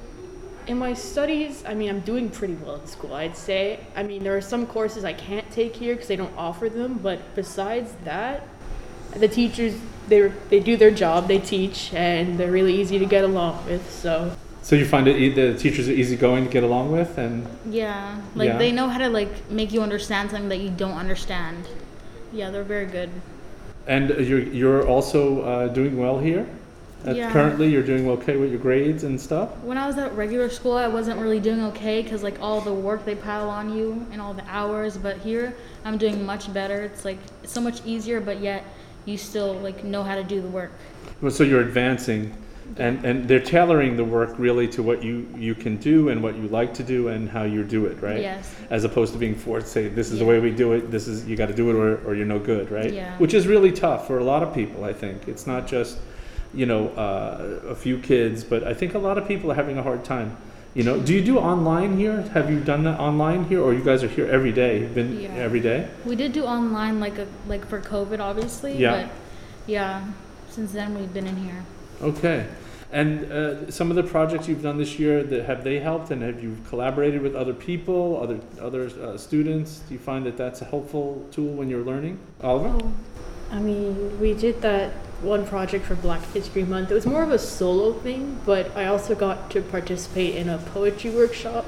In 0.69 0.77
my 0.77 0.93
studies, 0.93 1.63
I 1.65 1.73
mean, 1.73 1.89
I'm 1.89 2.01
doing 2.01 2.29
pretty 2.29 2.53
well 2.53 2.75
in 2.75 2.85
school, 2.85 3.15
I'd 3.15 3.35
say. 3.35 3.79
I 3.95 4.03
mean, 4.03 4.23
there 4.23 4.37
are 4.37 4.41
some 4.41 4.67
courses 4.67 5.03
I 5.03 5.13
can't 5.13 5.49
take 5.51 5.75
here 5.75 5.95
because 5.95 6.07
they 6.07 6.15
don't 6.15 6.35
offer 6.37 6.69
them, 6.69 6.99
but 7.01 7.19
besides 7.33 7.91
that, 8.03 8.47
the 9.15 9.27
teachers 9.27 9.73
they 10.07 10.31
they 10.49 10.59
do 10.59 10.77
their 10.77 10.91
job, 10.91 11.27
they 11.27 11.39
teach, 11.39 11.91
and 11.93 12.39
they're 12.39 12.51
really 12.51 12.79
easy 12.79 12.99
to 12.99 13.05
get 13.05 13.23
along 13.23 13.65
with. 13.65 13.89
So. 13.91 14.35
So 14.61 14.75
you 14.75 14.85
find 14.85 15.07
it 15.07 15.33
the 15.33 15.57
teachers 15.57 15.89
are 15.89 15.93
easygoing 15.93 16.45
to 16.45 16.51
get 16.51 16.63
along 16.63 16.91
with, 16.91 17.17
and 17.17 17.47
yeah, 17.65 18.21
like 18.35 18.49
yeah. 18.49 18.57
they 18.59 18.71
know 18.71 18.87
how 18.87 18.99
to 18.99 19.09
like 19.09 19.49
make 19.49 19.71
you 19.73 19.81
understand 19.81 20.29
something 20.29 20.49
that 20.49 20.59
you 20.59 20.69
don't 20.69 20.97
understand. 20.97 21.67
Yeah, 22.31 22.51
they're 22.51 22.63
very 22.63 22.85
good. 22.85 23.09
And 23.87 24.09
you're 24.09 24.43
you're 24.43 24.87
also 24.87 25.41
uh, 25.41 25.67
doing 25.69 25.97
well 25.97 26.19
here. 26.19 26.45
Yeah. 27.05 27.31
Currently, 27.31 27.69
you're 27.69 27.83
doing 27.83 28.07
okay 28.09 28.35
with 28.35 28.49
your 28.51 28.59
grades 28.59 29.03
and 29.03 29.19
stuff. 29.19 29.57
When 29.59 29.77
I 29.77 29.87
was 29.87 29.97
at 29.97 30.13
regular 30.15 30.49
school, 30.49 30.73
I 30.73 30.87
wasn't 30.87 31.19
really 31.19 31.39
doing 31.39 31.63
okay 31.65 32.01
because 32.01 32.23
like 32.23 32.39
all 32.41 32.61
the 32.61 32.73
work 32.73 33.05
they 33.05 33.15
pile 33.15 33.49
on 33.49 33.75
you 33.75 34.05
and 34.11 34.21
all 34.21 34.33
the 34.33 34.45
hours. 34.47 34.97
But 34.97 35.17
here, 35.17 35.55
I'm 35.85 35.97
doing 35.97 36.25
much 36.25 36.51
better. 36.53 36.81
It's 36.81 37.05
like 37.05 37.19
it's 37.43 37.53
so 37.53 37.61
much 37.61 37.81
easier, 37.85 38.19
but 38.19 38.39
yet 38.41 38.65
you 39.05 39.17
still 39.17 39.53
like 39.55 39.83
know 39.83 40.03
how 40.03 40.15
to 40.15 40.23
do 40.23 40.41
the 40.41 40.47
work. 40.47 40.71
Well, 41.21 41.31
so 41.31 41.43
you're 41.43 41.61
advancing, 41.61 42.35
and 42.77 43.03
and 43.05 43.27
they're 43.27 43.39
tailoring 43.39 43.95
the 43.95 44.03
work 44.03 44.37
really 44.37 44.67
to 44.67 44.83
what 44.83 45.01
you 45.01 45.27
you 45.37 45.55
can 45.55 45.77
do 45.77 46.09
and 46.09 46.21
what 46.21 46.35
you 46.35 46.49
like 46.49 46.73
to 46.75 46.83
do 46.83 47.07
and 47.07 47.29
how 47.29 47.43
you 47.43 47.63
do 47.63 47.85
it, 47.85 48.01
right? 48.01 48.21
Yes. 48.21 48.53
As 48.69 48.83
opposed 48.83 49.13
to 49.13 49.19
being 49.19 49.35
forced 49.35 49.67
to 49.67 49.71
say 49.71 49.87
this 49.87 50.07
is 50.11 50.19
yeah. 50.19 50.25
the 50.25 50.29
way 50.29 50.39
we 50.39 50.51
do 50.51 50.73
it. 50.73 50.91
This 50.91 51.07
is 51.07 51.25
you 51.25 51.37
got 51.37 51.47
to 51.47 51.55
do 51.55 51.69
it 51.69 51.75
or 51.75 52.05
or 52.05 52.13
you're 52.13 52.25
no 52.25 52.39
good, 52.39 52.71
right? 52.71 52.91
Yeah. 52.91 53.17
Which 53.19 53.33
is 53.33 53.47
really 53.47 53.71
tough 53.71 54.05
for 54.05 54.19
a 54.19 54.23
lot 54.23 54.43
of 54.43 54.53
people. 54.53 54.83
I 54.83 54.91
think 54.91 55.29
it's 55.29 55.47
not 55.47 55.65
just 55.65 55.97
you 56.53 56.65
know, 56.65 56.89
uh, 56.89 57.69
a 57.69 57.75
few 57.75 57.99
kids, 57.99 58.43
but 58.43 58.63
I 58.63 58.73
think 58.73 58.93
a 58.93 58.99
lot 58.99 59.17
of 59.17 59.27
people 59.27 59.51
are 59.51 59.55
having 59.55 59.77
a 59.77 59.83
hard 59.83 60.03
time. 60.03 60.37
You 60.75 60.83
know, 60.83 60.99
do 60.99 61.13
you 61.13 61.23
do 61.23 61.39
online 61.39 61.97
here? 61.97 62.21
Have 62.33 62.51
you 62.51 62.59
done 62.59 62.83
that 62.83 62.99
online 62.99 63.45
here, 63.45 63.61
or 63.61 63.73
you 63.73 63.83
guys 63.83 64.03
are 64.03 64.07
here 64.07 64.27
every 64.27 64.51
day? 64.51 64.85
Been 64.85 65.19
yeah. 65.19 65.29
every 65.29 65.59
day? 65.59 65.89
We 66.05 66.15
did 66.15 66.31
do 66.31 66.45
online, 66.45 66.99
like 66.99 67.17
a 67.17 67.27
like 67.47 67.65
for 67.67 67.81
COVID, 67.81 68.19
obviously. 68.19 68.77
Yeah. 68.77 69.03
But 69.03 69.11
yeah, 69.65 70.07
since 70.49 70.71
then 70.71 70.97
we've 70.97 71.13
been 71.13 71.27
in 71.27 71.37
here. 71.37 71.65
Okay. 72.01 72.45
And 72.91 73.31
uh, 73.31 73.69
some 73.69 73.91
of 73.91 73.95
the 73.95 74.03
projects 74.03 74.47
you've 74.47 74.63
done 74.63 74.77
this 74.77 74.97
year, 74.97 75.21
that 75.23 75.45
have 75.45 75.63
they 75.63 75.79
helped, 75.79 76.09
and 76.11 76.21
have 76.23 76.41
you 76.41 76.57
collaborated 76.69 77.21
with 77.21 77.35
other 77.35 77.53
people, 77.53 78.19
other 78.21 78.39
other 78.61 78.89
uh, 79.01 79.17
students? 79.17 79.79
Do 79.87 79.93
you 79.93 79.99
find 79.99 80.25
that 80.25 80.37
that's 80.37 80.61
a 80.61 80.65
helpful 80.65 81.27
tool 81.31 81.53
when 81.53 81.69
you're 81.69 81.83
learning, 81.83 82.19
Oliver? 82.41 82.77
Oh, 82.79 82.93
I 83.51 83.59
mean, 83.59 84.19
we 84.19 84.33
did 84.33 84.61
that 84.61 84.93
one 85.21 85.45
project 85.45 85.85
for 85.85 85.95
Black 85.95 86.23
History 86.33 86.63
Month. 86.63 86.91
It 86.91 86.93
was 86.93 87.05
more 87.05 87.23
of 87.23 87.31
a 87.31 87.39
solo 87.39 87.93
thing, 87.93 88.39
but 88.45 88.75
I 88.75 88.85
also 88.85 89.15
got 89.15 89.51
to 89.51 89.61
participate 89.61 90.35
in 90.35 90.49
a 90.49 90.57
poetry 90.57 91.11
workshop 91.11 91.65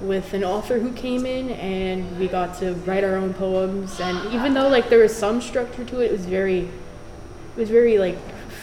with 0.00 0.34
an 0.34 0.44
author 0.44 0.78
who 0.78 0.92
came 0.92 1.24
in, 1.26 1.50
and 1.50 2.18
we 2.18 2.28
got 2.28 2.58
to 2.58 2.74
write 2.86 3.02
our 3.02 3.16
own 3.16 3.34
poems. 3.34 3.98
And 4.00 4.32
even 4.32 4.54
though 4.54 4.68
like 4.68 4.88
there 4.88 5.00
was 5.00 5.16
some 5.16 5.40
structure 5.40 5.84
to 5.84 6.00
it, 6.00 6.06
it 6.06 6.12
was 6.12 6.26
very, 6.26 6.60
it 6.60 7.56
was 7.56 7.70
very 7.70 7.98
like 7.98 8.18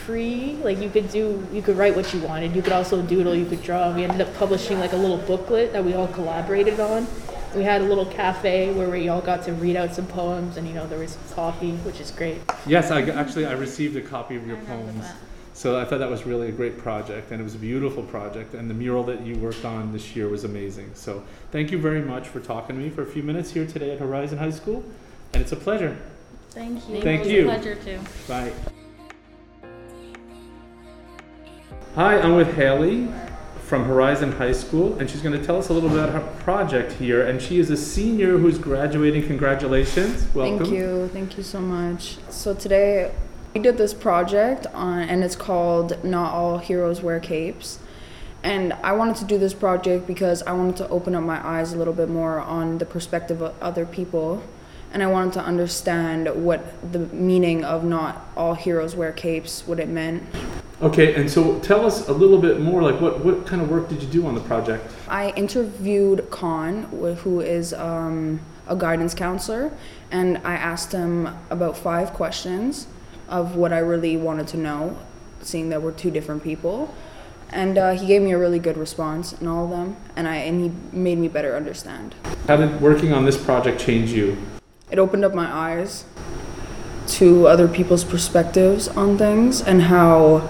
free. 0.06 0.58
Like 0.64 0.80
you 0.80 0.90
could 0.90 1.10
do, 1.10 1.46
you 1.52 1.62
could 1.62 1.78
write 1.78 1.96
what 1.96 2.14
you 2.14 2.20
wanted. 2.22 2.56
You 2.56 2.62
could 2.62 2.74
also 2.74 3.02
doodle. 3.02 3.36
You 3.36 3.46
could 3.46 3.64
draw. 3.64 3.94
We 3.94 4.04
ended 4.04 4.22
up 4.22 4.34
publishing 4.36 4.80
like 4.80 4.94
a 4.94 4.98
little 4.98 5.18
booklet 5.18 5.74
that 5.74 5.84
we 5.84 5.94
all 5.94 6.08
collaborated 6.08 6.80
on. 6.80 7.08
We 7.56 7.64
had 7.64 7.82
a 7.82 7.84
little 7.84 8.06
cafe 8.06 8.74
where 8.74 8.90
we 8.90 9.10
all 9.10 9.22
got 9.22 9.44
to 9.44 9.54
read 9.54 9.76
out 9.76 9.94
some 9.94 10.08
poems, 10.08 10.58
and 10.58 10.68
you 10.68 10.74
know 10.74 10.88
there 10.88 11.00
was 11.00 11.18
coffee, 11.34 11.74
which 11.78 12.00
is 12.00 12.10
great. 12.10 12.42
Yes, 12.66 12.90
I 12.90 13.02
actually 13.02 13.46
I 13.46 13.52
received 13.52 13.96
a 13.96 14.02
copy 14.02 14.36
of 14.36 14.48
your 14.48 14.58
poems. 14.58 15.06
So 15.54 15.80
I 15.80 15.86
thought 15.86 16.00
that 16.00 16.10
was 16.10 16.26
really 16.26 16.50
a 16.50 16.52
great 16.52 16.80
project, 16.80 17.32
and 17.32 17.40
it 17.40 17.44
was 17.44 17.54
a 17.54 17.60
beautiful 17.60 18.02
project. 18.02 18.56
And 18.56 18.68
the 18.68 18.74
mural 18.74 19.04
that 19.04 19.22
you 19.22 19.36
worked 19.36 19.66
on 19.66 19.94
this 19.94 20.16
year 20.16 20.28
was 20.28 20.46
amazing. 20.46 20.92
So 20.96 21.24
thank 21.52 21.72
you 21.72 21.78
very 21.78 22.02
much 22.02 22.28
for 22.28 22.40
talking 22.40 22.76
to 22.76 22.82
me 22.82 22.90
for 22.90 23.04
a 23.04 23.06
few 23.06 23.22
minutes 23.22 23.52
here 23.52 23.68
today 23.68 23.92
at 23.92 24.00
Horizon 24.00 24.40
High 24.40 24.50
School, 24.50 24.84
and 25.34 25.42
it's 25.42 25.52
a 25.52 25.56
pleasure. 25.56 25.96
Thank 26.50 26.90
you. 26.90 27.02
Thank 27.02 27.26
you. 27.28 27.50
a 27.50 27.54
pleasure 27.54 27.76
too. 27.76 28.00
Bye. 28.28 28.52
Hi, 31.96 32.20
I'm 32.20 32.36
with 32.36 32.56
Haley 32.56 33.08
from 33.74 33.86
Horizon 33.86 34.32
High 34.34 34.52
School, 34.52 35.00
and 35.00 35.10
she's 35.10 35.24
going 35.24 35.36
to 35.36 35.44
tell 35.44 35.58
us 35.58 35.70
a 35.70 35.74
little 35.74 35.90
bit 35.90 35.98
about 35.98 36.14
her 36.14 36.44
project 36.44 36.92
here. 36.92 37.26
And 37.26 37.42
she 37.42 37.58
is 37.58 37.72
a 37.72 37.76
senior 37.76 38.38
who's 38.38 38.60
graduating. 38.60 39.26
Congratulations! 39.26 40.28
Welcome. 40.36 40.60
Thank 40.60 40.72
you. 40.72 41.10
Thank 41.12 41.38
you 41.38 41.42
so 41.42 41.60
much. 41.60 42.20
So 42.30 42.54
today 42.54 43.12
we 43.56 43.62
did 43.62 43.80
this 43.80 43.92
project 43.92 44.68
on 44.76 45.00
and 45.00 45.24
it's 45.24 45.36
called 45.36 46.04
Not 46.04 46.34
All 46.34 46.60
Heroes 46.60 47.02
Wear 47.02 47.20
Capes. 47.20 47.80
And 48.44 48.74
I 48.74 48.92
wanted 48.92 49.16
to 49.16 49.26
do 49.26 49.40
this 49.40 49.56
project 49.56 50.06
because 50.06 50.44
I 50.44 50.52
wanted 50.52 50.76
to 50.76 50.90
open 50.90 51.16
up 51.16 51.24
my 51.24 51.44
eyes 51.44 51.74
a 51.74 51.76
little 51.76 51.96
bit 51.96 52.10
more 52.10 52.42
on 52.42 52.78
the 52.78 52.86
perspective 52.86 53.42
of 53.42 53.56
other 53.60 53.88
people. 53.88 54.44
And 54.94 55.02
I 55.02 55.08
wanted 55.08 55.34
to 55.34 55.42
understand 55.42 56.46
what 56.46 56.62
the 56.92 57.00
meaning 57.08 57.66
of 57.66 57.84
not 57.84 58.24
all 58.38 58.54
heroes 58.54 58.96
wear 58.96 59.12
capes, 59.12 59.66
what 59.66 59.80
it 59.80 59.90
meant. 59.90 60.22
Okay, 60.84 61.16
and 61.16 61.32
so 61.32 61.60
tell 61.60 61.86
us 61.86 62.10
a 62.10 62.12
little 62.12 62.38
bit 62.38 62.60
more. 62.60 62.84
Like, 62.84 63.00
what 63.00 63.24
what 63.24 63.48
kind 63.48 63.62
of 63.62 63.70
work 63.70 63.88
did 63.88 64.04
you 64.04 64.10
do 64.10 64.26
on 64.26 64.36
the 64.36 64.42
project? 64.42 64.94
I 65.08 65.30
interviewed 65.30 66.30
Khan, 66.30 66.84
who 67.24 67.40
is 67.40 67.74
um, 67.74 68.42
a 68.68 68.76
guidance 68.76 69.14
counselor, 69.14 69.72
and 70.12 70.40
I 70.40 70.56
asked 70.56 70.92
him 70.92 71.30
about 71.50 71.78
five 71.78 72.12
questions 72.12 72.88
of 73.30 73.56
what 73.56 73.72
I 73.72 73.78
really 73.78 74.18
wanted 74.18 74.48
to 74.50 74.58
know, 74.58 74.98
seeing 75.42 75.70
that 75.70 75.82
we're 75.82 75.94
two 75.94 76.12
different 76.12 76.44
people. 76.44 76.94
And 77.50 77.78
uh, 77.78 77.92
he 77.92 78.06
gave 78.06 78.22
me 78.22 78.34
a 78.34 78.38
really 78.38 78.60
good 78.60 78.76
response 78.76 79.32
in 79.32 79.48
all 79.48 79.64
of 79.64 79.70
them, 79.70 79.96
and 80.18 80.28
I 80.28 80.36
and 80.36 80.60
he 80.60 80.98
made 80.98 81.18
me 81.18 81.30
better 81.30 81.56
understand. 81.56 82.14
How 82.46 82.58
did 82.58 82.82
working 82.82 83.14
on 83.14 83.24
this 83.24 83.42
project 83.42 83.80
change 83.80 84.12
you? 84.12 84.36
It 84.92 85.00
opened 85.00 85.24
up 85.24 85.34
my 85.34 85.50
eyes 85.50 86.04
to 87.08 87.48
other 87.48 87.70
people's 87.70 88.04
perspectives 88.04 88.90
on 88.90 89.18
things 89.18 89.62
and 89.62 89.84
how 89.84 90.50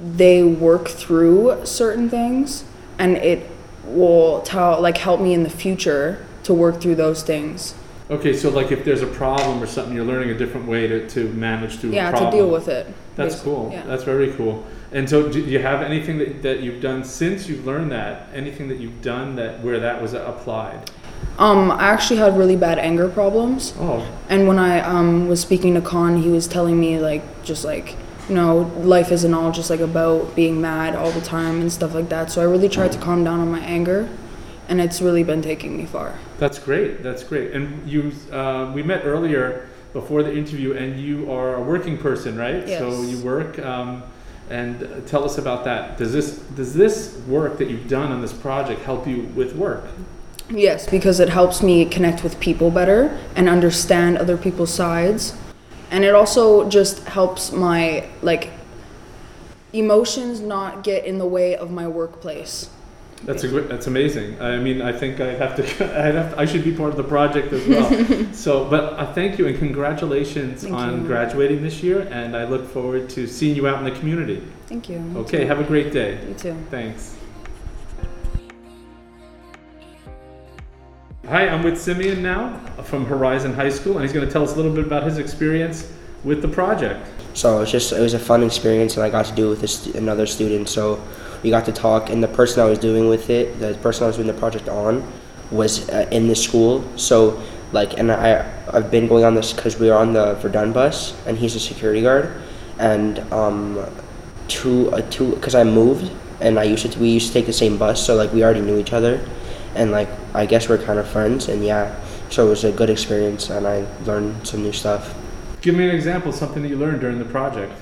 they 0.00 0.42
work 0.42 0.88
through 0.88 1.64
certain 1.64 2.08
things, 2.08 2.64
and 2.98 3.16
it 3.16 3.48
will 3.84 4.42
tell 4.42 4.80
like 4.80 4.98
help 4.98 5.20
me 5.20 5.32
in 5.34 5.42
the 5.42 5.50
future 5.50 6.24
to 6.44 6.54
work 6.54 6.80
through 6.80 6.94
those 6.94 7.22
things. 7.22 7.74
Okay, 8.10 8.32
so 8.32 8.48
like 8.48 8.72
if 8.72 8.84
there's 8.84 9.02
a 9.02 9.06
problem 9.06 9.62
or 9.62 9.66
something, 9.66 9.94
you're 9.94 10.04
learning 10.04 10.30
a 10.30 10.38
different 10.38 10.66
way 10.66 10.86
to, 10.86 11.06
to 11.10 11.28
manage 11.34 11.76
through 11.76 11.90
yeah 11.90 12.08
a 12.08 12.10
problem. 12.12 12.30
to 12.30 12.36
deal 12.38 12.50
with 12.50 12.68
it 12.68 12.86
That's 13.16 13.34
basically. 13.34 13.52
cool. 13.52 13.70
yeah. 13.72 13.82
That's 13.84 14.04
very 14.04 14.32
cool. 14.32 14.64
And 14.92 15.08
so, 15.08 15.28
do 15.30 15.40
you 15.40 15.58
have 15.58 15.82
anything 15.82 16.16
that, 16.18 16.40
that 16.42 16.60
you've 16.60 16.80
done 16.80 17.04
since 17.04 17.46
you've 17.48 17.66
learned 17.66 17.92
that? 17.92 18.28
Anything 18.32 18.68
that 18.68 18.78
you've 18.78 19.02
done 19.02 19.36
that 19.36 19.62
where 19.62 19.78
that 19.80 20.00
was 20.00 20.14
applied? 20.14 20.90
um 21.40 21.72
i 21.72 21.88
actually 21.88 22.16
had 22.16 22.36
really 22.38 22.54
bad 22.54 22.78
anger 22.78 23.08
problems 23.08 23.74
Oh, 23.78 24.06
and 24.28 24.46
when 24.46 24.56
i 24.56 24.78
um 24.78 25.26
was 25.26 25.40
speaking 25.40 25.74
to 25.74 25.80
khan 25.80 26.22
he 26.22 26.30
was 26.30 26.46
telling 26.46 26.78
me 26.78 27.00
like 27.00 27.22
just 27.42 27.64
like 27.64 27.96
you 28.28 28.34
know 28.34 28.58
life 28.78 29.10
isn't 29.12 29.34
all 29.34 29.50
just 29.52 29.70
like 29.70 29.80
about 29.80 30.34
being 30.34 30.60
mad 30.60 30.94
all 30.94 31.10
the 31.12 31.20
time 31.20 31.60
and 31.60 31.72
stuff 31.72 31.94
like 31.94 32.08
that 32.08 32.30
so 32.30 32.40
i 32.40 32.44
really 32.44 32.68
tried 32.68 32.92
to 32.92 32.98
calm 32.98 33.24
down 33.24 33.40
on 33.40 33.50
my 33.50 33.60
anger 33.60 34.08
and 34.68 34.80
it's 34.80 35.00
really 35.00 35.22
been 35.22 35.42
taking 35.42 35.76
me 35.76 35.86
far 35.86 36.14
that's 36.38 36.58
great. 36.60 37.02
That's 37.02 37.24
great. 37.24 37.52
And 37.52 37.88
you, 37.88 38.12
uh, 38.32 38.70
we 38.72 38.82
met 38.82 39.04
earlier 39.04 39.68
before 39.92 40.22
the 40.22 40.34
interview, 40.34 40.74
and 40.74 40.98
you 40.98 41.30
are 41.32 41.56
a 41.56 41.62
working 41.62 41.98
person, 41.98 42.36
right? 42.36 42.66
Yes. 42.66 42.78
So 42.78 43.02
you 43.02 43.18
work. 43.18 43.58
Um, 43.58 44.04
and 44.50 45.06
tell 45.06 45.24
us 45.24 45.36
about 45.36 45.64
that. 45.64 45.98
Does 45.98 46.10
this 46.10 46.38
does 46.56 46.72
this 46.72 47.18
work 47.26 47.58
that 47.58 47.68
you've 47.68 47.86
done 47.86 48.10
on 48.12 48.22
this 48.22 48.32
project 48.32 48.80
help 48.80 49.06
you 49.06 49.24
with 49.34 49.54
work? 49.54 49.84
Yes, 50.48 50.88
because 50.88 51.20
it 51.20 51.28
helps 51.28 51.62
me 51.62 51.84
connect 51.84 52.22
with 52.24 52.40
people 52.40 52.70
better 52.70 53.18
and 53.36 53.46
understand 53.46 54.16
other 54.16 54.38
people's 54.38 54.72
sides. 54.72 55.36
And 55.90 56.04
it 56.04 56.14
also 56.14 56.68
just 56.68 57.04
helps 57.04 57.52
my 57.52 58.06
like 58.22 58.50
emotions 59.72 60.40
not 60.40 60.82
get 60.82 61.04
in 61.04 61.18
the 61.18 61.26
way 61.26 61.56
of 61.56 61.70
my 61.70 61.88
workplace. 61.88 62.70
That's 63.24 63.42
a 63.42 63.48
good, 63.48 63.68
that's 63.68 63.88
amazing. 63.88 64.40
I 64.40 64.58
mean, 64.58 64.80
I 64.80 64.92
think 64.92 65.20
I 65.20 65.34
have 65.34 65.56
to, 65.56 65.62
I'd 66.06 66.14
have, 66.14 66.38
I 66.38 66.44
should 66.44 66.62
be 66.62 66.72
part 66.72 66.90
of 66.90 66.96
the 66.96 67.04
project 67.04 67.52
as 67.52 67.66
well. 67.66 68.32
so, 68.32 68.64
but 68.64 68.92
uh, 68.94 69.12
thank 69.12 69.38
you 69.38 69.48
and 69.48 69.58
congratulations 69.58 70.62
Thank 70.62 70.74
on 70.74 71.02
you. 71.02 71.06
graduating 71.06 71.62
this 71.62 71.82
year, 71.82 72.02
and 72.12 72.36
I 72.36 72.44
look 72.44 72.66
forward 72.68 73.10
to 73.10 73.26
seeing 73.26 73.56
you 73.56 73.66
out 73.66 73.78
in 73.78 73.92
the 73.92 73.98
community. 73.98 74.42
Thank. 74.66 74.88
You 74.88 74.98
Okay, 75.16 75.46
have 75.46 75.58
a 75.58 75.64
great 75.64 75.92
day. 75.92 76.24
You 76.28 76.34
too. 76.34 76.56
Thanks. 76.70 77.17
Hi, 81.28 81.46
I'm 81.46 81.62
with 81.62 81.78
Simeon 81.78 82.22
now 82.22 82.58
from 82.84 83.04
Horizon 83.04 83.52
High 83.52 83.68
School, 83.68 83.98
and 83.98 84.02
he's 84.02 84.14
going 84.14 84.24
to 84.24 84.32
tell 84.32 84.42
us 84.42 84.54
a 84.54 84.56
little 84.56 84.72
bit 84.72 84.86
about 84.86 85.02
his 85.02 85.18
experience 85.18 85.92
with 86.24 86.40
the 86.40 86.48
project. 86.48 87.06
So 87.34 87.58
it 87.58 87.60
was 87.60 87.70
just 87.70 87.92
it 87.92 88.00
was 88.00 88.14
a 88.14 88.18
fun 88.18 88.42
experience, 88.42 88.96
and 88.96 89.04
I 89.04 89.10
got 89.10 89.26
to 89.26 89.34
do 89.34 89.52
it 89.52 89.60
with 89.60 89.68
stu- 89.68 89.92
another 89.98 90.24
student. 90.24 90.70
So 90.70 90.98
we 91.42 91.50
got 91.50 91.66
to 91.66 91.72
talk, 91.72 92.08
and 92.08 92.24
the 92.24 92.28
person 92.28 92.62
I 92.62 92.64
was 92.64 92.78
doing 92.78 93.10
with 93.10 93.28
it, 93.28 93.60
the 93.60 93.74
person 93.74 94.04
I 94.04 94.06
was 94.06 94.16
doing 94.16 94.26
the 94.26 94.32
project 94.32 94.70
on, 94.70 95.06
was 95.50 95.86
uh, 95.90 96.08
in 96.10 96.28
the 96.28 96.34
school. 96.34 96.82
So 96.96 97.42
like, 97.72 97.98
and 97.98 98.10
I 98.10 98.50
I've 98.72 98.90
been 98.90 99.06
going 99.06 99.24
on 99.24 99.34
this 99.34 99.52
because 99.52 99.78
we 99.78 99.88
were 99.88 99.98
on 99.98 100.14
the 100.14 100.32
Verdun 100.36 100.72
bus, 100.72 101.14
and 101.26 101.36
he's 101.36 101.54
a 101.54 101.60
security 101.60 102.00
guard, 102.00 102.40
and 102.78 103.18
um, 103.34 103.84
two 104.48 104.90
uh, 104.92 105.02
two 105.10 105.34
because 105.34 105.54
I 105.54 105.64
moved, 105.64 106.10
and 106.40 106.58
I 106.58 106.62
used 106.62 106.90
to 106.90 106.98
we 106.98 107.10
used 107.10 107.26
to 107.26 107.32
take 107.34 107.44
the 107.44 107.52
same 107.52 107.76
bus, 107.76 108.02
so 108.02 108.14
like 108.14 108.32
we 108.32 108.42
already 108.42 108.62
knew 108.62 108.78
each 108.78 108.94
other, 108.94 109.20
and 109.74 109.90
like 109.90 110.08
I 110.34 110.46
guess 110.46 110.68
we're 110.68 110.78
kind 110.78 110.98
of 110.98 111.08
friends, 111.08 111.48
and 111.48 111.64
yeah. 111.64 111.94
So 112.30 112.46
it 112.46 112.50
was 112.50 112.64
a 112.64 112.72
good 112.72 112.90
experience, 112.90 113.50
and 113.50 113.66
I 113.66 113.86
learned 114.04 114.46
some 114.46 114.62
new 114.62 114.72
stuff. 114.72 115.14
Give 115.60 115.74
me 115.74 115.88
an 115.88 115.94
example, 115.94 116.32
something 116.32 116.62
that 116.62 116.68
you 116.68 116.76
learned 116.76 117.00
during 117.00 117.18
the 117.18 117.24
project. 117.24 117.72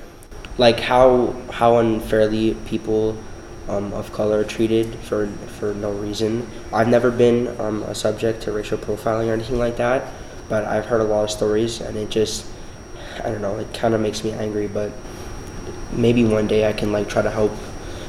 like 0.58 0.80
how 0.80 1.34
how 1.50 1.78
unfairly 1.78 2.54
people 2.66 3.16
um, 3.68 3.92
of 3.92 4.12
color 4.12 4.40
are 4.40 4.44
treated 4.44 4.94
for 5.00 5.26
for 5.58 5.74
no 5.74 5.90
reason. 5.92 6.46
I've 6.72 6.88
never 6.88 7.10
been 7.10 7.48
um, 7.60 7.82
a 7.84 7.94
subject 7.94 8.42
to 8.42 8.52
racial 8.52 8.78
profiling 8.78 9.28
or 9.28 9.34
anything 9.34 9.58
like 9.58 9.76
that, 9.76 10.04
but 10.48 10.64
I've 10.64 10.86
heard 10.86 11.00
a 11.00 11.04
lot 11.04 11.24
of 11.24 11.30
stories, 11.30 11.80
and 11.80 11.96
it 11.96 12.10
just 12.10 12.46
I 13.22 13.30
don't 13.30 13.42
know. 13.42 13.58
It 13.58 13.72
kind 13.74 13.94
of 13.94 14.00
makes 14.00 14.24
me 14.24 14.32
angry, 14.32 14.66
but 14.68 14.92
maybe 15.92 16.24
one 16.24 16.46
day 16.46 16.68
I 16.68 16.72
can 16.72 16.92
like 16.92 17.08
try 17.08 17.22
to 17.22 17.30
help 17.30 17.52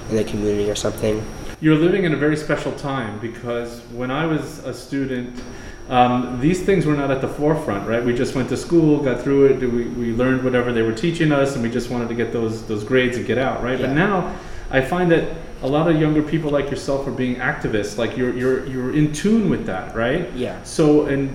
in 0.09 0.15
the 0.15 0.23
community 0.23 0.69
or 0.69 0.75
something. 0.75 1.23
You're 1.59 1.75
living 1.75 2.03
in 2.03 2.13
a 2.13 2.17
very 2.17 2.37
special 2.37 2.71
time 2.73 3.17
because 3.19 3.79
when 3.91 4.11
I 4.11 4.27
was 4.27 4.59
a 4.59 4.73
student, 4.73 5.41
um, 5.89 6.39
these 6.39 6.63
things 6.63 6.85
were 6.85 6.93
not 6.93 7.09
at 7.09 7.19
the 7.19 7.27
forefront, 7.27 7.87
right? 7.87 8.03
We 8.03 8.13
just 8.13 8.35
went 8.35 8.49
to 8.49 8.57
school, 8.57 9.01
got 9.01 9.21
through 9.21 9.45
it, 9.45 9.59
we, 9.59 9.85
we 9.85 10.11
learned 10.13 10.43
whatever 10.43 10.71
they 10.71 10.83
were 10.83 10.93
teaching 10.93 11.31
us, 11.31 11.55
and 11.55 11.63
we 11.63 11.71
just 11.71 11.89
wanted 11.89 12.09
to 12.09 12.13
get 12.13 12.31
those, 12.31 12.67
those 12.67 12.83
grades 12.83 13.17
and 13.17 13.25
get 13.25 13.39
out, 13.39 13.63
right? 13.63 13.79
But 13.79 13.91
now 13.91 14.37
I 14.69 14.81
find 14.81 15.09
that 15.11 15.35
a 15.63 15.67
lot 15.67 15.89
of 15.89 15.99
younger 15.99 16.21
people 16.21 16.51
like 16.51 16.69
yourself 16.69 17.07
are 17.07 17.11
being 17.11 17.37
activists, 17.37 17.97
like 17.97 18.15
you're, 18.15 18.37
you're, 18.37 18.67
you're 18.67 18.95
in 18.95 19.11
tune 19.11 19.49
with 19.49 19.65
that, 19.65 19.95
right? 19.95 20.31
Yeah. 20.33 20.61
So, 20.61 21.07
and 21.07 21.33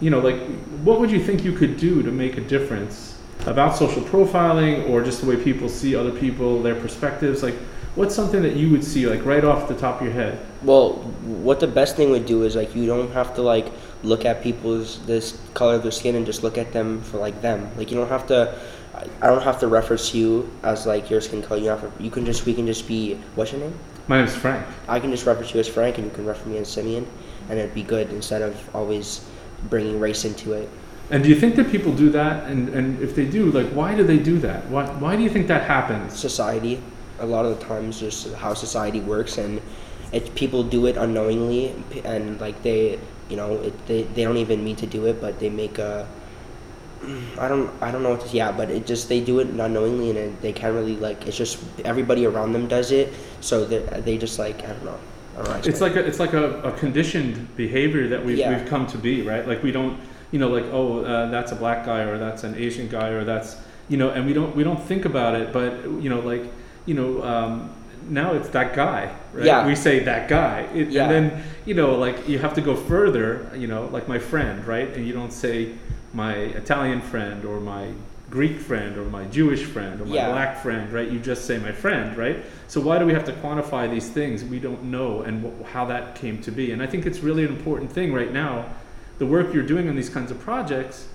you 0.00 0.10
know, 0.10 0.18
like, 0.18 0.40
what 0.82 0.98
would 0.98 1.12
you 1.12 1.22
think 1.22 1.44
you 1.44 1.52
could 1.52 1.76
do 1.76 2.02
to 2.02 2.10
make 2.10 2.38
a 2.38 2.40
difference 2.40 3.18
about 3.46 3.76
social 3.76 4.02
profiling 4.02 4.88
or 4.88 5.02
just 5.02 5.20
the 5.20 5.28
way 5.28 5.36
people 5.36 5.68
see 5.68 5.94
other 5.94 6.10
people, 6.10 6.60
their 6.60 6.74
perspectives? 6.74 7.44
Like, 7.44 7.54
what's 7.94 8.14
something 8.14 8.42
that 8.42 8.56
you 8.56 8.70
would 8.70 8.84
see, 8.84 9.06
like, 9.06 9.24
right 9.24 9.44
off 9.44 9.68
the 9.68 9.74
top 9.74 10.00
of 10.00 10.06
your 10.06 10.14
head? 10.14 10.38
Well, 10.62 10.94
what 11.42 11.60
the 11.60 11.66
best 11.66 11.96
thing 11.96 12.10
would 12.10 12.26
do 12.26 12.42
is 12.42 12.54
like 12.54 12.74
you 12.74 12.86
don't 12.86 13.10
have 13.12 13.34
to 13.36 13.42
like 13.42 13.72
look 14.02 14.24
at 14.24 14.42
people's 14.42 15.04
this 15.06 15.40
color 15.54 15.74
of 15.76 15.82
their 15.82 15.92
skin 15.92 16.16
and 16.16 16.26
just 16.26 16.42
look 16.42 16.58
at 16.58 16.72
them 16.72 17.00
for 17.02 17.18
like 17.18 17.40
them. 17.40 17.70
Like 17.76 17.90
you 17.90 17.96
don't 17.96 18.08
have 18.08 18.26
to 18.26 18.58
I, 19.22 19.28
don't 19.28 19.42
have 19.42 19.58
to 19.60 19.68
reference 19.68 20.14
you 20.14 20.50
as 20.62 20.86
like 20.86 21.08
your 21.08 21.22
skin 21.22 21.42
color. 21.42 21.60
You 21.60 21.70
have 21.70 21.80
to, 21.80 22.02
you 22.02 22.10
can 22.10 22.26
just 22.26 22.44
we 22.44 22.52
can 22.52 22.66
just 22.66 22.86
be 22.86 23.14
what's 23.36 23.52
your 23.52 23.60
name? 23.62 23.78
My 24.06 24.18
name's 24.18 24.34
Frank. 24.34 24.66
I 24.88 25.00
can 25.00 25.10
just 25.10 25.24
reference 25.24 25.54
you 25.54 25.60
as 25.60 25.68
Frank, 25.68 25.98
and 25.98 26.06
you 26.06 26.12
can 26.12 26.26
reference 26.26 26.48
me 26.48 26.58
as 26.58 26.68
Simeon, 26.68 27.06
and 27.48 27.58
it'd 27.58 27.74
be 27.74 27.82
good 27.82 28.10
instead 28.10 28.42
of 28.42 28.74
always 28.74 29.24
bringing 29.68 30.00
race 30.00 30.24
into 30.24 30.52
it. 30.52 30.68
And 31.10 31.22
do 31.22 31.28
you 31.28 31.34
think 31.34 31.56
that 31.56 31.70
people 31.70 31.92
do 31.92 32.10
that? 32.10 32.44
And, 32.44 32.68
and 32.70 33.00
if 33.00 33.14
they 33.14 33.24
do, 33.24 33.50
like, 33.50 33.66
why 33.68 33.94
do 33.94 34.04
they 34.04 34.18
do 34.18 34.38
that? 34.38 34.68
Why, 34.68 34.86
why 34.98 35.16
do 35.16 35.22
you 35.22 35.30
think 35.30 35.48
that 35.48 35.62
happens? 35.62 36.18
Society, 36.18 36.80
a 37.20 37.26
lot 37.26 37.44
of 37.44 37.58
the 37.58 37.64
times, 37.64 38.00
just 38.00 38.32
how 38.34 38.54
society 38.54 39.00
works, 39.00 39.38
and 39.38 39.60
it 40.12 40.34
people 40.34 40.62
do 40.62 40.86
it 40.86 40.96
unknowingly, 40.96 41.74
and 42.04 42.40
like 42.40 42.62
they, 42.62 42.98
you 43.28 43.36
know, 43.36 43.54
it, 43.56 43.86
they 43.86 44.02
they 44.04 44.24
don't 44.24 44.38
even 44.38 44.64
mean 44.64 44.76
to 44.76 44.86
do 44.86 45.06
it, 45.06 45.20
but 45.20 45.38
they 45.40 45.50
make 45.50 45.78
a. 45.78 46.06
I 47.38 47.48
don't 47.48 47.70
I 47.82 47.90
don't 47.90 48.02
know 48.02 48.10
what 48.10 48.20
to 48.26 48.36
yeah, 48.36 48.52
but 48.52 48.70
it 48.70 48.86
just 48.86 49.08
they 49.08 49.20
do 49.20 49.38
it 49.40 49.48
unknowingly, 49.48 50.10
and 50.10 50.18
it, 50.18 50.42
they 50.42 50.52
can't 50.52 50.74
really 50.74 50.96
like 50.96 51.26
it's 51.26 51.36
just 51.36 51.58
everybody 51.84 52.26
around 52.26 52.52
them 52.52 52.68
does 52.68 52.90
it, 52.92 53.12
so 53.40 53.64
they 53.64 53.78
they 54.02 54.18
just 54.18 54.38
like 54.38 54.62
I 54.64 54.68
don't 54.68 54.84
know. 54.84 54.98
I 55.32 55.36
don't 55.36 55.44
know 55.46 55.52
how 55.54 55.60
to 55.60 55.70
It's 55.70 55.80
like 55.80 55.96
a, 55.96 56.04
it's 56.04 56.20
like 56.20 56.34
a, 56.34 56.60
a 56.62 56.72
conditioned 56.72 57.56
behavior 57.56 58.08
that 58.08 58.22
we've, 58.24 58.36
Yeah. 58.36 58.50
we've 58.58 58.68
come 58.68 58.86
to 58.88 58.98
be, 58.98 59.22
right? 59.22 59.46
Like 59.46 59.62
we 59.62 59.72
don't, 59.72 59.98
you 60.30 60.38
know, 60.38 60.48
like 60.48 60.64
oh, 60.72 61.04
uh, 61.04 61.30
that's 61.30 61.52
a 61.52 61.56
black 61.56 61.86
guy 61.86 62.00
or 62.02 62.18
that's 62.18 62.44
an 62.44 62.54
Asian 62.56 62.88
guy 62.88 63.08
or 63.08 63.24
that's, 63.24 63.56
you 63.88 63.96
know, 63.96 64.10
and 64.10 64.26
we 64.26 64.34
don't 64.34 64.54
we 64.54 64.62
don't 64.62 64.82
think 64.82 65.06
about 65.06 65.34
it, 65.34 65.52
but 65.54 65.82
you 66.02 66.10
know, 66.10 66.20
like 66.20 66.44
you 66.86 66.94
know, 66.94 67.22
um, 67.22 67.70
now 68.08 68.32
it's 68.32 68.48
that 68.48 68.74
guy, 68.74 69.12
right? 69.32 69.44
Yeah. 69.44 69.66
We 69.66 69.74
say 69.76 70.00
that 70.00 70.28
guy, 70.28 70.60
it, 70.74 70.88
Yeah. 70.88 71.04
and 71.04 71.10
then 71.12 71.42
you 71.66 71.74
know, 71.74 71.94
like 71.96 72.28
you 72.28 72.38
have 72.38 72.54
to 72.54 72.60
go 72.60 72.74
further, 72.74 73.46
you 73.56 73.66
know, 73.66 73.88
like 73.92 74.08
my 74.08 74.18
friend, 74.18 74.66
right? 74.66 74.88
And 74.96 75.06
you 75.06 75.12
don't 75.12 75.32
say 75.32 75.72
my 76.14 76.34
Italian 76.34 77.00
friend 77.00 77.44
or 77.44 77.60
my 77.60 77.88
Greek 78.30 78.58
friend 78.58 78.96
or 78.96 79.04
my 79.04 79.24
Jewish 79.24 79.64
friend 79.64 80.00
or 80.00 80.04
my 80.06 80.14
Yeah. 80.14 80.32
black 80.32 80.62
friend, 80.62 80.90
right? 80.92 81.08
You 81.08 81.18
just 81.18 81.44
say 81.46 81.58
my 81.58 81.72
friend, 81.72 82.16
right? 82.16 82.38
So 82.68 82.80
why 82.80 82.98
do 82.98 83.04
we 83.04 83.12
have 83.12 83.24
to 83.24 83.32
quantify 83.32 83.90
these 83.90 84.08
things? 84.08 84.44
We 84.44 84.58
don't 84.60 84.84
know 84.84 85.22
and 85.22 85.44
wh- 85.44 85.72
how 85.72 85.84
that 85.86 86.14
came 86.14 86.38
to 86.42 86.50
be. 86.50 86.70
And 86.72 86.82
I 86.82 86.86
think 86.86 87.06
it's 87.06 87.20
really 87.20 87.44
an 87.44 87.50
important 87.50 87.90
thing 87.92 88.12
right 88.12 88.32
now. 88.32 88.66
The 89.18 89.26
work 89.26 89.52
you're 89.52 89.64
doing 89.66 89.88
on 89.88 89.96
these 89.96 90.08
kinds 90.08 90.30
of 90.30 90.38
projects 90.40 91.06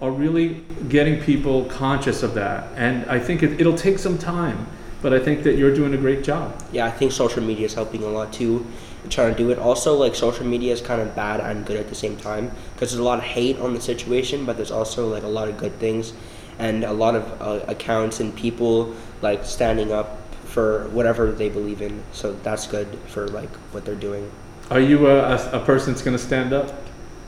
are 0.00 0.10
really 0.12 0.62
getting 0.88 1.20
people 1.20 1.64
conscious 1.64 2.22
of 2.22 2.34
that. 2.34 2.68
And 2.76 3.04
I 3.10 3.18
think 3.18 3.42
it, 3.42 3.60
it'll 3.60 3.76
take 3.76 3.98
some 3.98 4.16
time, 4.16 4.66
but 5.02 5.12
I 5.14 5.18
think 5.18 5.42
that 5.44 5.56
you're 5.56 5.74
doing 5.74 5.94
a 5.94 5.96
great 5.96 6.22
job. 6.22 6.60
Yeah, 6.72 6.86
I 6.86 6.90
think 6.90 7.12
social 7.12 7.42
media 7.42 7.66
is 7.66 7.74
helping 7.74 8.02
a 8.02 8.08
lot 8.08 8.32
too. 8.32 8.66
Trying 9.08 9.32
to 9.32 9.38
do 9.38 9.50
it. 9.50 9.58
Also, 9.58 9.96
like 9.96 10.14
social 10.14 10.44
media 10.44 10.72
is 10.72 10.82
kind 10.82 11.00
of 11.00 11.16
bad 11.16 11.40
and 11.40 11.64
good 11.64 11.78
at 11.78 11.88
the 11.88 11.94
same 11.94 12.16
time 12.18 12.50
because 12.74 12.90
there's 12.90 13.00
a 13.00 13.02
lot 13.02 13.18
of 13.18 13.24
hate 13.24 13.58
on 13.58 13.72
the 13.72 13.80
situation, 13.80 14.44
but 14.44 14.56
there's 14.56 14.70
also 14.70 15.08
like 15.08 15.22
a 15.22 15.28
lot 15.28 15.48
of 15.48 15.56
good 15.56 15.72
things, 15.78 16.12
and 16.58 16.84
a 16.84 16.92
lot 16.92 17.14
of 17.16 17.42
uh, 17.42 17.64
accounts 17.66 18.20
and 18.20 18.36
people 18.36 18.94
like 19.22 19.44
standing 19.44 19.90
up 19.90 20.18
for 20.44 20.88
whatever 20.88 21.32
they 21.32 21.48
believe 21.48 21.80
in. 21.80 22.02
So 22.12 22.34
that's 22.42 22.66
good 22.66 22.98
for 23.06 23.28
like 23.28 23.50
what 23.72 23.84
they're 23.84 23.94
doing. 23.94 24.30
Are 24.70 24.80
you 24.80 25.06
a, 25.06 25.36
a, 25.36 25.62
a 25.62 25.64
person 25.64 25.92
that's 25.92 26.02
going 26.02 26.16
to 26.16 26.22
stand 26.22 26.52
up? 26.52 26.72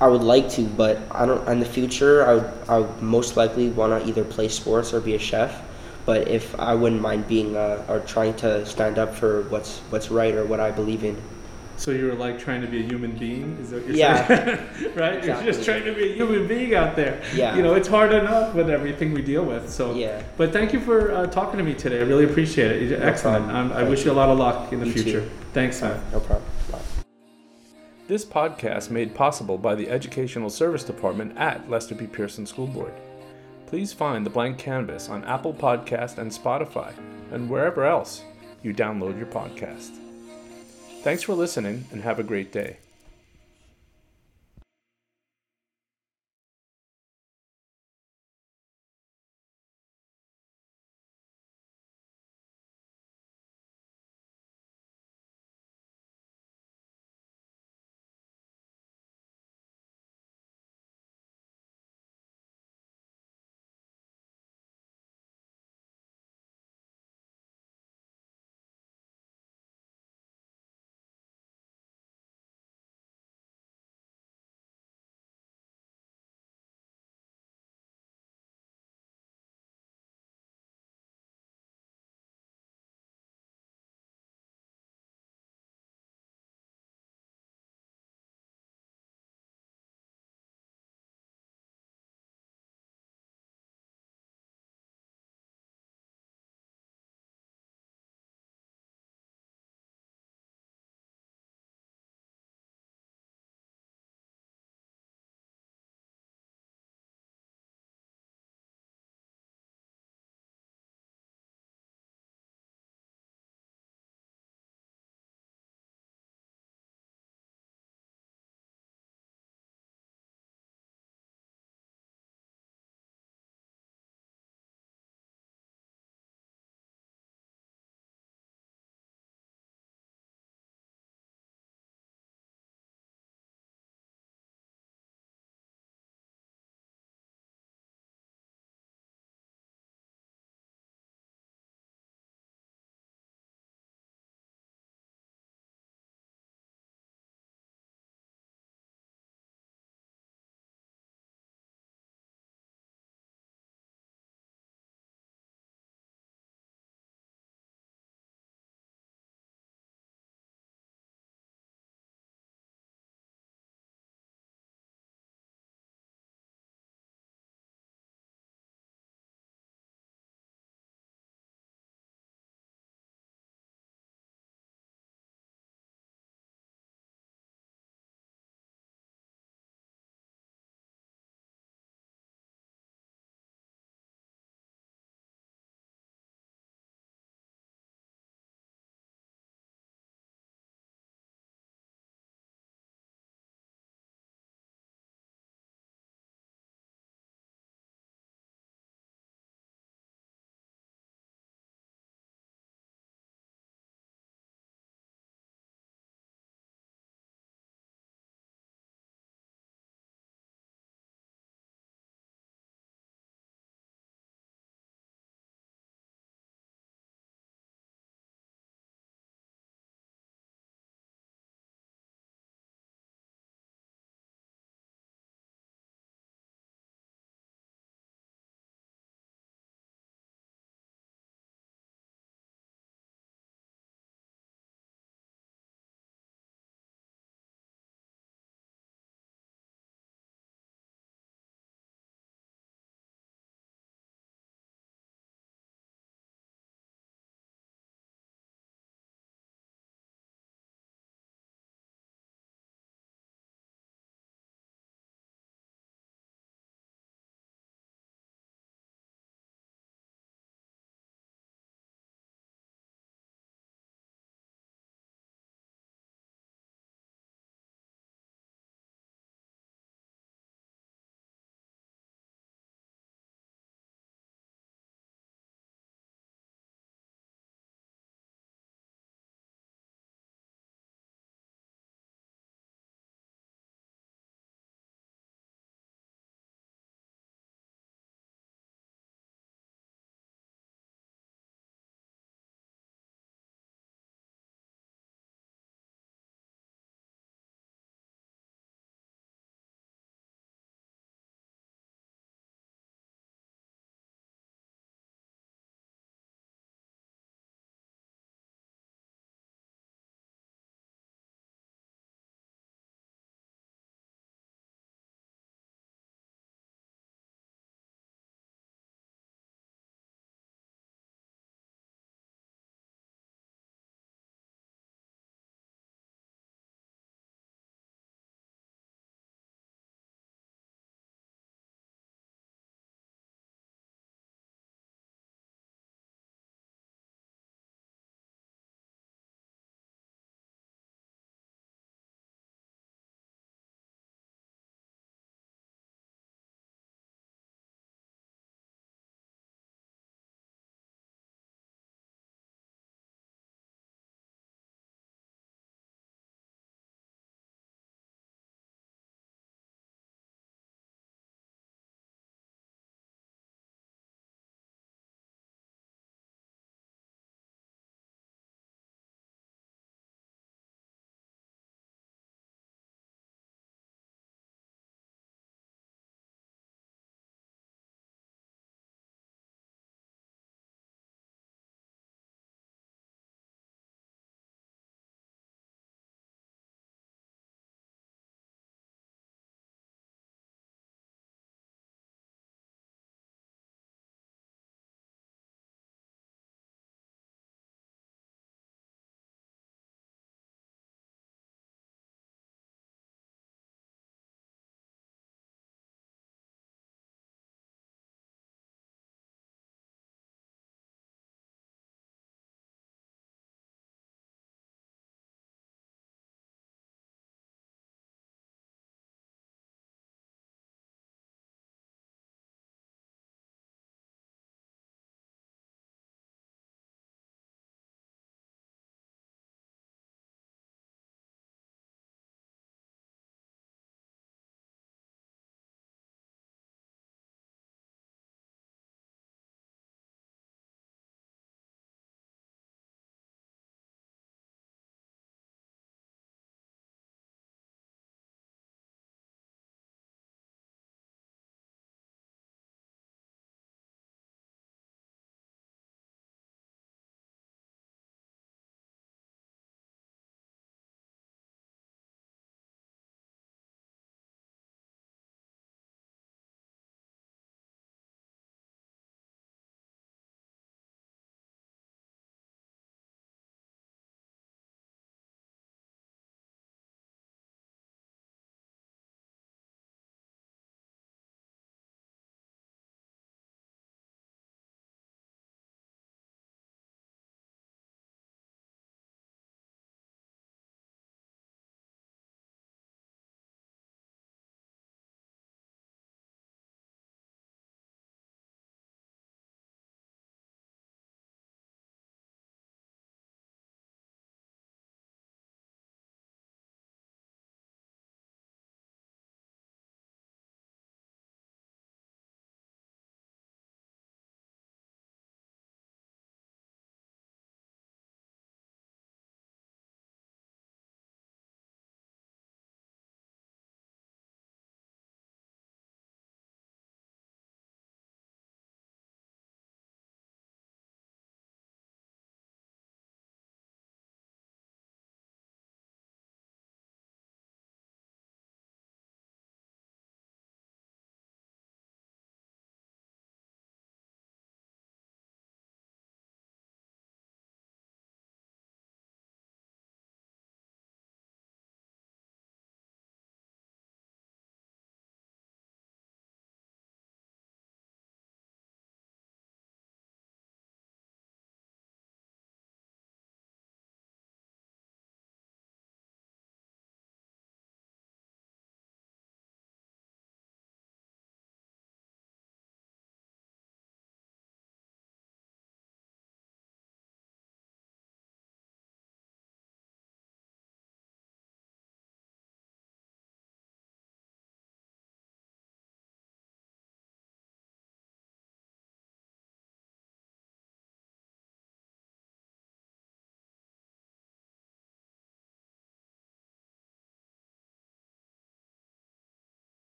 I 0.00 0.08
would 0.08 0.22
like 0.22 0.48
to, 0.50 0.62
but 0.64 0.98
I 1.10 1.26
don't. 1.26 1.46
In 1.46 1.60
the 1.60 1.66
future, 1.66 2.26
I 2.26 2.34
would. 2.34 2.52
I 2.68 2.78
would 2.78 3.02
most 3.02 3.36
likely 3.36 3.68
want 3.68 4.02
to 4.02 4.08
either 4.08 4.24
play 4.24 4.48
sports 4.48 4.92
or 4.92 5.00
be 5.00 5.14
a 5.14 5.18
chef. 5.18 5.62
But 6.10 6.26
if 6.26 6.58
I 6.58 6.74
wouldn't 6.74 7.00
mind 7.00 7.28
being 7.28 7.54
uh, 7.56 7.84
or 7.88 8.00
trying 8.00 8.34
to 8.38 8.66
stand 8.66 8.98
up 8.98 9.14
for 9.14 9.42
what's 9.42 9.78
what's 9.90 10.10
right 10.10 10.34
or 10.34 10.44
what 10.44 10.58
I 10.58 10.72
believe 10.72 11.04
in. 11.04 11.16
So 11.76 11.92
you're 11.92 12.16
like 12.16 12.36
trying 12.36 12.62
to 12.62 12.66
be 12.66 12.80
a 12.80 12.86
human 12.92 13.12
being? 13.12 13.56
Is 13.62 13.70
that 13.70 13.76
what 13.82 13.86
you're 13.86 13.96
Yeah. 13.96 14.26
saying? 14.26 14.94
right? 15.02 15.24
You're 15.24 15.40
just 15.44 15.62
trying 15.64 15.84
to 15.84 15.94
be 15.94 16.10
a 16.10 16.14
human 16.16 16.48
being 16.48 16.74
out 16.74 16.96
there. 16.96 17.22
Yeah. 17.32 17.54
You 17.56 17.62
know, 17.62 17.74
it's 17.74 17.86
hard 17.86 18.12
enough 18.12 18.56
with 18.56 18.68
everything 18.70 19.14
we 19.14 19.22
deal 19.22 19.44
with. 19.44 19.70
So. 19.70 19.94
Yeah. 19.94 20.20
But 20.36 20.52
thank 20.52 20.72
you 20.72 20.80
for 20.80 21.12
uh, 21.12 21.26
talking 21.28 21.58
to 21.58 21.64
me 21.64 21.74
today. 21.74 22.00
I 22.00 22.02
really 22.12 22.24
appreciate 22.24 22.72
it. 22.72 22.82
You're 22.90 23.04
excellent. 23.04 23.44
problem. 23.44 23.70
Um, 23.70 23.78
I 23.80 23.84
wish 23.84 24.04
you 24.04 24.10
a 24.10 24.18
lot 24.22 24.30
of 24.30 24.36
luck 24.36 24.72
in 24.72 24.80
the 24.80 24.88
You 24.88 24.92
too. 24.94 25.02
future. 25.04 25.24
Thanks, 25.52 25.80
man. 25.80 26.02
No 26.10 26.18
problem. 26.18 26.42
Bye. 26.72 26.78
This 28.08 28.24
podcast 28.24 28.90
made 28.90 29.14
possible 29.14 29.58
by 29.58 29.76
the 29.76 29.88
Educational 29.88 30.50
Service 30.50 30.82
Department 30.82 31.38
at 31.38 31.70
Lester 31.70 31.94
B. 31.94 32.08
Pearson 32.08 32.46
School 32.46 32.66
Board. 32.66 32.94
Please 33.70 33.92
find 33.92 34.26
the 34.26 34.30
blank 34.30 34.58
canvas 34.58 35.08
on 35.08 35.22
Apple 35.22 35.54
Podcast 35.54 36.18
and 36.18 36.28
Spotify, 36.28 36.92
and 37.30 37.48
wherever 37.48 37.84
else 37.84 38.24
you 38.64 38.74
download 38.74 39.16
your 39.16 39.28
podcast. 39.28 39.96
Thanks 41.02 41.22
for 41.22 41.34
listening, 41.34 41.84
and 41.92 42.02
have 42.02 42.18
a 42.18 42.24
great 42.24 42.50
day. 42.50 42.78